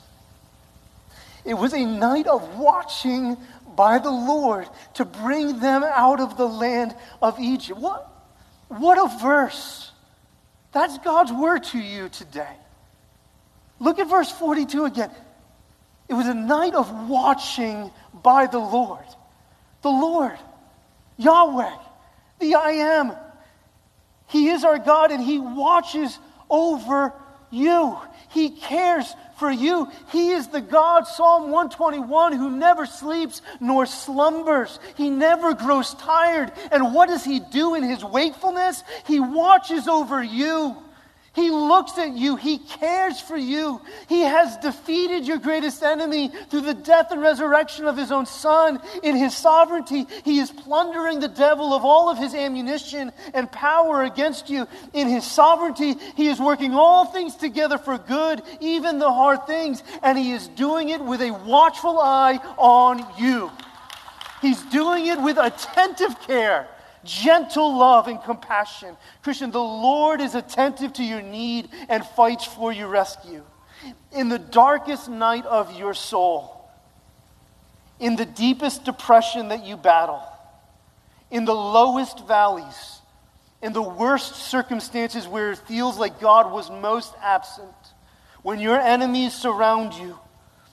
It 1.45 1.55
was 1.55 1.73
a 1.73 1.85
night 1.85 2.27
of 2.27 2.59
watching 2.59 3.37
by 3.77 3.99
the 3.99 4.11
Lord 4.11 4.69
to 4.95 5.05
bring 5.05 5.61
them 5.61 5.83
out 5.85 6.21
of 6.21 6.37
the 6.37 6.47
land 6.47 6.95
of 7.23 7.39
Egypt. 7.39 7.79
What? 7.79 8.11
What 8.69 8.99
a 8.99 9.19
verse. 9.19 9.91
That's 10.73 10.99
God's 10.99 11.33
word 11.33 11.65
to 11.65 11.79
you 11.79 12.09
today. 12.09 12.57
Look 13.79 13.99
at 13.99 14.09
verse 14.09 14.31
42 14.31 14.85
again. 14.85 15.11
It 16.09 16.15
was 16.15 16.27
a 16.27 16.35
night 16.35 16.75
of 16.75 17.09
watching 17.09 17.91
by 18.13 18.47
the 18.47 18.59
Lord. 18.59 19.05
The 19.83 19.91
Lord, 19.91 20.39
Yahweh, 21.19 21.77
the 22.41 22.55
I 22.55 22.71
am. 22.71 23.13
He 24.29 24.49
is 24.49 24.65
our 24.65 24.79
God 24.79 25.13
and 25.13 25.23
He 25.23 25.39
watches 25.39 26.19
over 26.49 27.13
you. 27.55 27.97
He 28.29 28.51
cares 28.51 29.15
for 29.37 29.51
you. 29.51 29.89
He 30.11 30.31
is 30.31 30.49
the 30.49 30.61
God, 30.61 31.07
Psalm 31.07 31.51
121, 31.51 32.33
who 32.33 32.51
never 32.51 32.85
sleeps 32.85 33.43
nor 33.61 33.87
slumbers. 33.87 34.79
He 34.97 35.09
never 35.09 35.55
grows 35.55 35.95
tired. 35.95 36.53
And 36.73 36.95
what 36.95 37.09
does 37.09 37.25
He 37.25 37.41
do 37.41 37.75
in 37.75 37.83
His 37.83 38.05
wakefulness? 38.05 38.83
He 39.07 39.21
watches 39.21 39.89
over 39.89 40.23
you. 40.23 40.77
He 41.35 41.51
looks 41.51 41.99
at 41.99 42.17
you. 42.17 42.37
He 42.37 42.59
cares 42.59 43.21
for 43.21 43.37
you. 43.37 43.81
He 44.09 44.21
has 44.21 44.57
defeated 44.59 45.27
your 45.27 45.39
greatest 45.39 45.83
enemy 45.83 46.29
through 46.49 46.61
the 46.61 46.75
death 46.75 47.11
and 47.11 47.21
resurrection 47.21 47.87
of 47.87 47.97
his 47.97 48.13
own 48.13 48.25
son. 48.25 48.81
In 49.03 49.17
his 49.17 49.37
sovereignty, 49.37 50.07
he 50.23 50.39
is 50.39 50.53
plundering 50.53 51.19
the 51.19 51.29
devil 51.29 51.75
of 51.75 51.85
all 51.85 52.09
of 52.09 52.19
his 52.19 52.37
ammunition 52.37 53.13
and 53.35 53.51
power 53.51 54.05
against 54.05 54.49
you. 54.49 54.69
In 54.93 55.09
his 55.09 55.25
sovereignty, 55.25 55.97
he 56.15 56.29
is 56.29 56.39
working 56.39 56.73
all 56.73 57.05
things 57.07 57.35
together 57.35 57.79
for 57.79 57.99
good, 57.99 58.41
even 58.61 59.01
the 59.01 59.13
hard 59.13 59.45
things, 59.49 59.83
and 60.05 60.17
he 60.17 60.31
is 60.31 60.47
doing 60.47 60.91
it 60.91 61.01
with 61.01 61.21
a 61.21 61.33
watchful 61.33 61.99
eye 61.99 62.39
on 62.57 63.05
you. 63.19 63.51
He's 64.41 64.63
doing 64.65 65.07
it 65.07 65.21
with 65.21 65.39
attentive 65.39 66.21
care 66.21 66.69
gentle 67.05 67.77
love 67.77 68.09
and 68.09 68.23
compassion. 68.23 68.97
Christian, 69.23 69.51
the 69.51 69.63
Lord 69.63 70.21
is 70.21 70.35
attentive 70.35 70.93
to 70.95 71.05
your 71.05 71.23
need 71.23 71.69
and 71.89 72.05
fights 72.05 72.45
for 72.45 72.73
your 72.73 72.89
rescue. 72.89 73.43
In 74.13 74.29
the 74.29 74.39
darkest 74.39 75.09
night 75.09 75.47
of 75.47 75.77
your 75.79 75.95
soul, 75.95 76.69
in 78.01 78.17
the 78.17 78.25
deepest 78.25 78.85
depression 78.85 79.49
that 79.49 79.65
you 79.65 79.77
battle, 79.77 80.23
in 81.31 81.45
the 81.45 81.55
lowest 81.55 82.27
valleys, 82.27 83.01
in 83.63 83.73
the 83.73 83.83
worst 83.83 84.37
circumstances 84.37 85.27
where 85.27 85.53
it 85.53 85.59
feels 85.59 85.99
like 85.99 86.21
God 86.21 86.53
was 86.53 86.71
most 86.71 87.15
absent, 87.23 87.69
when 88.43 88.61
your 88.61 88.79
enemies 88.79 89.33
surround 89.33 89.95
you, 89.95 90.19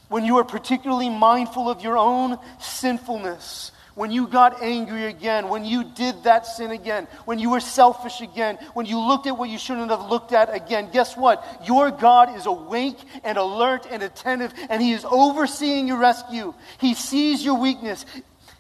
when 0.10 0.26
you 0.26 0.38
are 0.38 0.44
particularly 0.44 1.10
mindful 1.10 1.70
of 1.70 1.82
your 1.82 1.98
own 1.98 2.38
sinfulness, 2.60 3.72
when 4.02 4.10
you 4.10 4.26
got 4.26 4.64
angry 4.64 5.06
again, 5.06 5.48
when 5.48 5.64
you 5.64 5.84
did 5.84 6.24
that 6.24 6.48
sin 6.48 6.72
again, 6.72 7.08
when 7.26 7.38
you 7.38 7.52
were 7.52 7.60
selfish 7.60 8.20
again, 8.20 8.58
when 8.74 8.88
you 8.88 8.98
looked 8.98 9.28
at 9.28 9.38
what 9.38 9.48
you 9.48 9.60
shouldn't 9.60 9.92
have 9.92 10.10
looked 10.10 10.34
at 10.34 10.52
again, 10.52 10.90
guess 10.92 11.16
what? 11.16 11.46
Your 11.68 11.92
God 11.92 12.36
is 12.36 12.48
awake 12.48 12.98
and 13.24 13.38
alert 13.38 13.86
and 13.92 14.02
attentive, 14.02 14.56
and 14.72 14.82
He 14.82 14.94
is 14.94 15.06
overseeing 15.06 15.88
your 15.88 16.00
rescue. 16.00 16.56
He 16.80 16.96
sees 16.96 17.46
your 17.46 17.60
weakness. 17.60 18.08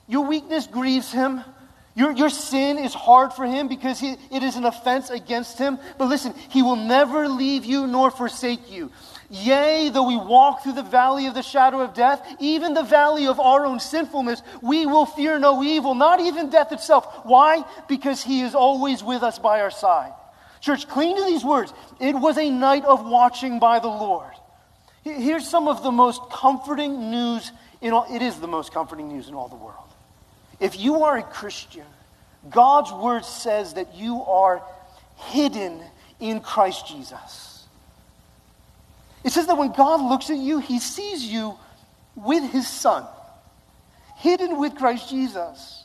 Your 0.08 0.27
weakness 0.27 0.67
grieves 0.67 1.12
Him. 1.12 1.41
Your, 1.95 2.12
your 2.12 2.30
sin 2.30 2.77
is 2.77 2.93
hard 2.93 3.34
for 3.34 3.45
him 3.45 3.67
because 3.67 3.99
he, 3.99 4.15
it 4.32 4.43
is 4.43 4.56
an 4.56 4.63
offense 4.63 5.10
against 5.10 5.58
him. 5.58 5.77
But 5.97 6.06
listen, 6.06 6.34
he 6.49 6.62
will 6.62 6.77
never 6.77 7.27
leave 7.27 7.65
you 7.65 7.86
nor 7.86 8.12
forsake 8.12 8.71
you. 8.71 8.91
Yea, 9.34 9.89
though 9.89 10.08
we 10.08 10.17
walk 10.17 10.62
through 10.62 10.74
the 10.74 10.84
valley 10.84 11.26
of 11.26 11.34
the 11.34 11.41
shadow 11.41 11.80
of 11.80 11.94
death, 11.94 12.22
even 12.41 12.74
the 12.74 12.84
valley 12.84 13.28
of 13.28 13.39
our 13.39 13.65
own 13.65 13.80
sinfulness, 13.80 14.44
we 14.62 14.86
will 14.86 15.06
fear 15.06 15.39
no 15.39 15.63
evil, 15.63 15.96
not 15.96 16.20
even 16.20 16.50
death 16.50 16.74
itself. 16.74 17.08
Why? 17.24 17.63
Because 17.88 18.22
he 18.22 18.41
is 18.41 18.56
always 18.56 19.02
with 19.02 19.24
us 19.24 19.39
by 19.39 19.62
our 19.62 19.72
side. 19.72 20.12
Church, 20.60 20.86
cling 20.86 21.15
to 21.15 21.24
these 21.24 21.46
words. 21.46 21.74
It 22.02 22.13
was 22.13 22.38
a 22.38 22.50
night 22.50 22.84
of 22.84 23.06
watching 23.06 23.60
by 23.60 23.80
the 23.80 23.88
Lord. 23.88 24.34
Here's 25.04 25.48
some 25.48 25.70
of 25.70 25.82
the 25.82 25.91
most 25.91 26.22
comforting 26.30 27.10
news 27.10 27.54
in 27.80 27.94
all, 27.94 28.06
it 28.13 28.22
is 28.22 28.38
the 28.38 28.50
most 28.50 28.74
comforting 28.74 29.08
news 29.08 29.30
in 29.30 29.34
all 29.34 29.48
the 29.48 29.56
world. 29.56 29.78
If 30.60 30.78
you 30.78 31.06
are 31.06 31.17
a 31.17 31.24
Christian, 31.24 31.86
God's 32.50 32.91
word 32.91 33.24
says 33.24 33.76
that 33.76 33.96
you 33.96 34.24
are 34.24 34.62
hidden 35.15 35.82
in 36.20 36.41
Christ 36.41 36.86
Jesus. 36.86 37.50
It 39.23 39.31
says 39.31 39.47
that 39.47 39.57
when 39.57 39.71
God 39.71 40.01
looks 40.01 40.29
at 40.29 40.38
you, 40.38 40.60
he 40.60 40.79
sees 40.79 41.23
you 41.25 41.57
with 42.15 42.51
his 42.51 42.67
son, 42.67 43.05
hidden 44.17 44.57
with 44.57 44.75
Christ 44.75 45.10
Jesus. 45.10 45.81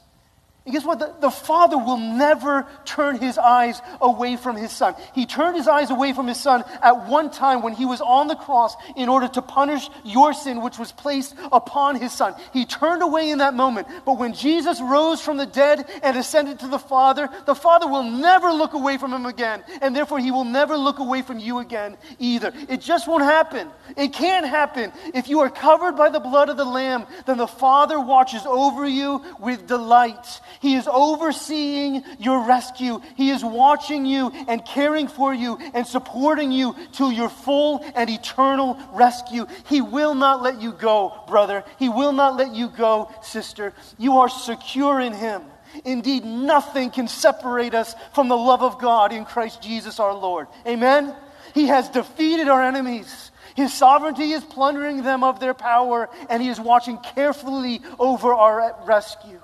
And 0.67 0.75
guess 0.75 0.85
what? 0.85 0.99
The, 0.99 1.15
the, 1.21 1.31
Father 1.31 1.79
will 1.79 1.97
never 1.97 2.67
turn 2.85 3.19
his 3.19 3.39
eyes 3.39 3.81
away 4.01 4.37
from 4.37 4.57
his 4.57 4.73
Son. 4.73 4.97
He 5.15 5.25
turned 5.25 5.57
his 5.57 5.69
eyes 5.69 5.93
away 5.93 6.13
from 6.13 6.27
his 6.27 6.41
Son 6.41 6.65
at 6.83 7.07
one 7.07 7.31
time 7.31 7.63
when 7.63 7.73
he 7.73 7.85
was 7.85 8.01
on 8.01 8.27
the 8.27 8.35
cross 8.35 8.75
in 8.97 9.09
order 9.09 9.29
to 9.29 9.43
punish 9.43 9.89
your 10.05 10.33
sin, 10.35 10.61
which 10.61 10.77
was 10.77 10.91
placed 10.91 11.37
upon 11.53 12.01
his 12.01 12.13
Son. 12.13 12.35
He 12.53 12.67
turned 12.67 13.03
away 13.03 13.31
in 13.31 13.39
that 13.39 13.55
moment. 13.55 13.87
But 14.05 14.19
when 14.19 14.33
Jesus 14.33 14.81
rose 14.81 15.21
from 15.21 15.37
the 15.37 15.47
dead 15.47 15.89
and 16.03 16.17
ascended 16.17 16.59
to 16.59 16.67
the 16.67 16.81
Father, 16.81 17.29
the 17.47 17.55
Father 17.55 17.87
will 17.87 18.03
never 18.03 18.51
look 18.51 18.75
away 18.75 18.99
from 18.99 19.13
him 19.13 19.25
again. 19.25 19.63
And 19.81 19.95
therefore, 19.95 20.19
he 20.19 20.33
will 20.33 20.45
never 20.45 20.77
look 20.77 20.99
away 20.99 21.23
from 21.23 21.39
you 21.39 21.61
again 21.61 21.97
either. 22.19 22.53
It 22.69 22.81
just 22.81 23.07
won't 23.07 23.23
happen. 23.23 23.71
It 23.97 24.13
can't 24.13 24.47
happen. 24.47 24.93
If 25.15 25.29
you 25.29 25.39
are 25.41 25.51
covered 25.51 25.97
by 25.97 26.09
the 26.09 26.19
blood 26.19 26.49
of 26.49 26.57
the 26.57 26.65
Lamb, 26.65 27.07
then 27.25 27.39
the 27.39 27.47
Father 27.47 28.01
watches 28.01 28.43
over 28.45 28.85
you 28.85 29.23
with 29.39 29.69
delight. 29.69 30.41
He 30.61 30.75
is 30.75 30.89
overseeing 30.89 32.03
your 32.19 32.47
rescue. 32.47 33.01
He 33.17 33.31
is 33.31 33.45
watching 33.45 34.07
you 34.07 34.31
and 34.49 34.65
caring 34.65 35.09
for 35.09 35.35
you 35.35 35.59
and 35.75 35.87
supporting 35.87 36.53
you 36.53 36.75
to 36.93 37.11
your 37.11 37.29
full 37.29 37.85
and 37.95 38.09
eternal 38.09 38.79
rescue. 38.93 39.47
He 39.69 39.81
will 39.81 40.15
not 40.15 40.43
let 40.43 40.61
you 40.61 40.73
go, 40.73 41.25
brother. 41.29 41.65
He 41.79 41.89
will 41.89 42.13
not 42.13 42.37
let 42.37 42.55
you 42.55 42.69
go, 42.69 43.11
sister. 43.23 43.73
You 43.99 44.19
are 44.19 44.29
secure 44.29 45.01
in 45.01 45.13
Him. 45.13 45.43
Indeed, 45.85 46.25
nothing 46.25 46.91
can 46.91 47.09
separate 47.09 47.75
us 47.75 47.95
from 48.15 48.29
the 48.29 48.37
love 48.37 48.63
of 48.63 48.79
God 48.79 49.13
in 49.13 49.25
Christ 49.25 49.63
Jesus 49.63 50.01
our 50.01 50.15
Lord. 50.15 50.47
Amen? 50.67 51.15
He 51.55 51.67
has 51.67 51.89
defeated 51.89 52.49
our 52.49 52.63
enemies. 52.63 53.31
His 53.55 53.73
sovereignty 53.73 54.33
is 54.33 54.45
plundering 54.45 55.03
them 55.03 55.25
of 55.25 55.41
their 55.41 55.55
power, 55.55 56.09
and 56.29 56.43
He 56.43 56.49
is 56.49 56.61
watching 56.61 56.99
carefully 56.99 57.81
over 57.99 58.35
our 58.35 58.77
rescue. 58.87 59.41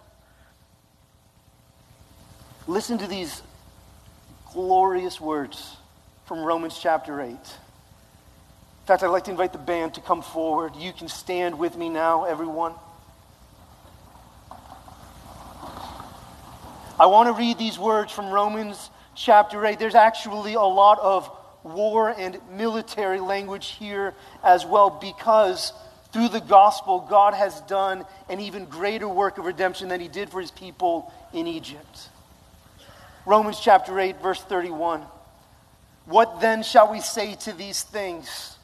Listen 2.69 2.96
to 2.98 3.08
these 3.08 3.42
glorious 4.52 5.21
words 5.21 5.77
from 6.27 6.44
Romans 6.44 6.79
chapter 6.81 7.21
8. 7.21 7.31
In 7.31 7.37
fact, 8.87 9.02
I'd 9.02 9.08
like 9.08 9.25
to 9.25 9.33
invite 9.33 9.52
the 9.52 9.58
band 9.58 9.94
to 9.94 10.00
come 10.00 10.23
forward. 10.23 10.77
You 10.77 10.92
can 10.92 11.08
stand 11.08 11.58
with 11.58 11.77
me 11.77 11.88
now, 11.88 12.25
everyone. 12.25 12.75
I 17.00 17.06
want 17.06 17.29
to 17.29 17.33
read 17.33 17.58
these 17.58 17.81
words 17.81 18.13
from 18.13 18.31
Romans 18.31 18.90
chapter 19.17 19.67
8. 19.67 19.81
There's 19.81 19.96
actually 19.96 20.54
a 20.54 20.60
lot 20.60 21.00
of 21.00 21.29
war 21.65 22.10
and 22.17 22.38
military 22.52 23.19
language 23.19 23.71
here 23.71 24.15
as 24.44 24.65
well 24.65 24.88
because 24.88 25.73
through 26.13 26.29
the 26.29 26.40
gospel, 26.40 27.00
God 27.00 27.35
has 27.35 27.60
done 27.63 28.04
an 28.29 28.38
even 28.38 28.67
greater 28.67 29.08
work 29.08 29.38
of 29.38 29.46
redemption 29.46 29.88
than 29.88 30.00
he 30.00 30.06
did 30.06 30.31
for 30.31 30.40
his 30.40 30.52
people 30.52 31.13
in 31.33 31.48
Egypt. 31.48 32.08
Romans 33.25 33.60
chapter 33.60 33.98
8, 33.98 34.20
verse 34.20 34.42
31. 34.42 35.02
What 36.06 36.40
then 36.40 36.62
shall 36.62 36.90
we 36.90 37.00
say 37.00 37.35
to 37.37 37.52
these 37.52 37.83
things? 37.83 38.56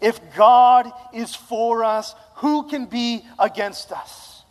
If 0.00 0.20
God 0.34 0.90
is 1.12 1.34
for 1.34 1.84
us, 1.84 2.14
who 2.36 2.68
can 2.68 2.86
be 2.86 3.24
against 3.38 3.92
us? 3.92 4.42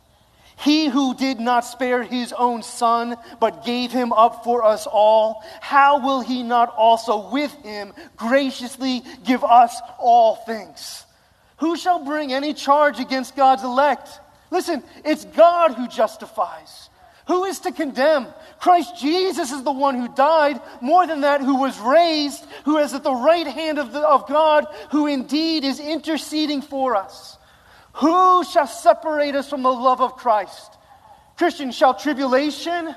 He 0.58 0.88
who 0.88 1.16
did 1.16 1.40
not 1.40 1.66
spare 1.66 2.04
his 2.04 2.34
own 2.34 2.62
son, 2.62 3.18
but 3.40 3.66
gave 3.66 3.92
him 3.92 4.14
up 4.14 4.44
for 4.44 4.64
us 4.64 4.86
all, 4.86 5.44
how 5.60 6.00
will 6.00 6.22
he 6.22 6.44
not 6.44 6.74
also 6.76 7.32
with 7.32 7.52
him 7.64 7.94
graciously 8.16 9.04
give 9.24 9.44
us 9.44 9.82
all 9.98 10.36
things? 10.36 11.06
Who 11.58 11.76
shall 11.76 12.04
bring 12.04 12.32
any 12.32 12.54
charge 12.54 13.00
against 13.00 13.36
God's 13.36 13.64
elect? 13.64 14.20
Listen, 14.52 14.84
it's 15.04 15.26
God 15.26 15.74
who 15.74 15.88
justifies. 15.88 16.90
Who 17.32 17.46
is 17.46 17.62
to 17.62 17.72
condemn? 17.72 18.28
Christ 18.60 18.98
Jesus 19.00 19.54
is 19.54 19.64
the 19.64 19.72
one 19.72 19.96
who 19.96 20.14
died, 20.14 20.60
more 20.82 21.08
than 21.08 21.22
that, 21.22 21.40
who 21.40 21.56
was 21.56 21.80
raised, 21.80 22.44
who 22.66 22.76
is 22.78 22.94
at 22.94 23.04
the 23.04 23.16
right 23.16 23.48
hand 23.48 23.80
of, 23.80 23.94
the, 23.94 24.02
of 24.02 24.28
God, 24.28 24.66
who 24.92 25.08
indeed 25.08 25.64
is 25.64 25.80
interceding 25.80 26.62
for 26.62 26.98
us. 26.98 27.38
Who 27.94 28.44
shall 28.44 28.68
separate 28.68 29.34
us 29.34 29.50
from 29.50 29.64
the 29.64 29.72
love 29.72 30.02
of 30.02 30.18
Christ? 30.18 30.74
Christian, 31.38 31.72
shall 31.72 31.94
tribulation 31.94 32.94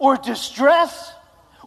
or 0.00 0.16
distress 0.16 1.12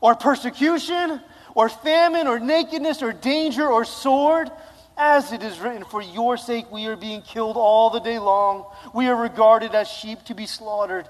or 0.01 0.13
persecution 0.13 1.21
or 1.55 1.69
famine 1.69 2.27
or 2.27 2.41
nakedness 2.41 3.01
or 3.01 3.13
danger 3.13 3.65
or 3.65 3.85
sword? 3.85 4.51
As 4.97 5.31
it 5.31 5.43
is 5.43 5.61
written, 5.61 5.85
for 5.85 6.01
your 6.01 6.35
sake 6.35 6.69
we 6.73 6.87
are 6.87 6.97
being 6.97 7.21
killed 7.21 7.55
all 7.55 7.89
the 7.89 8.01
day 8.01 8.19
long. 8.19 8.65
We 8.93 9.07
are 9.07 9.15
regarded 9.15 9.73
as 9.73 9.87
sheep 9.87 10.25
to 10.25 10.35
be 10.35 10.45
slaughtered. 10.45 11.07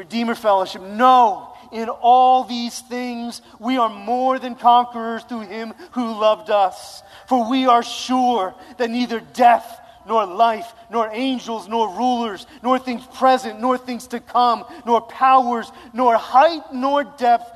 Redeemer 0.00 0.34
Fellowship, 0.34 0.80
no, 0.80 1.54
in 1.72 1.90
all 1.90 2.44
these 2.44 2.80
things 2.80 3.42
we 3.58 3.76
are 3.76 3.90
more 3.90 4.38
than 4.38 4.54
conquerors 4.54 5.22
through 5.24 5.42
him 5.42 5.74
who 5.90 6.18
loved 6.18 6.48
us. 6.48 7.02
For 7.26 7.50
we 7.50 7.66
are 7.66 7.82
sure 7.82 8.54
that 8.78 8.88
neither 8.88 9.20
death, 9.20 9.78
nor 10.06 10.24
life, 10.24 10.72
nor 10.88 11.10
angels, 11.12 11.68
nor 11.68 11.90
rulers, 11.90 12.46
nor 12.62 12.78
things 12.78 13.06
present, 13.08 13.60
nor 13.60 13.76
things 13.76 14.06
to 14.06 14.20
come, 14.20 14.64
nor 14.86 15.02
powers, 15.02 15.70
nor 15.92 16.16
height, 16.16 16.62
nor 16.72 17.04
depth, 17.04 17.52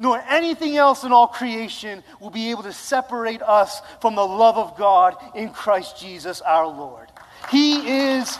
nor 0.00 0.20
anything 0.28 0.76
else 0.76 1.04
in 1.04 1.12
all 1.12 1.28
creation 1.28 2.02
will 2.18 2.30
be 2.30 2.50
able 2.50 2.64
to 2.64 2.72
separate 2.72 3.40
us 3.40 3.80
from 4.00 4.16
the 4.16 4.26
love 4.26 4.58
of 4.58 4.76
God 4.76 5.14
in 5.36 5.48
Christ 5.50 6.00
Jesus 6.00 6.40
our 6.40 6.66
Lord. 6.66 7.08
He 7.52 7.88
is 7.88 8.36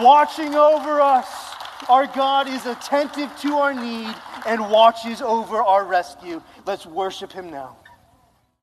watching 0.00 0.54
over 0.54 1.02
us. 1.02 1.45
Our 1.88 2.06
God 2.08 2.48
is 2.48 2.66
attentive 2.66 3.30
to 3.42 3.54
our 3.58 3.72
need 3.72 4.12
and 4.44 4.70
watches 4.70 5.22
over 5.22 5.62
our 5.62 5.84
rescue. 5.84 6.42
Let's 6.64 6.84
worship 6.84 7.30
Him 7.30 7.50
now. 7.50 7.76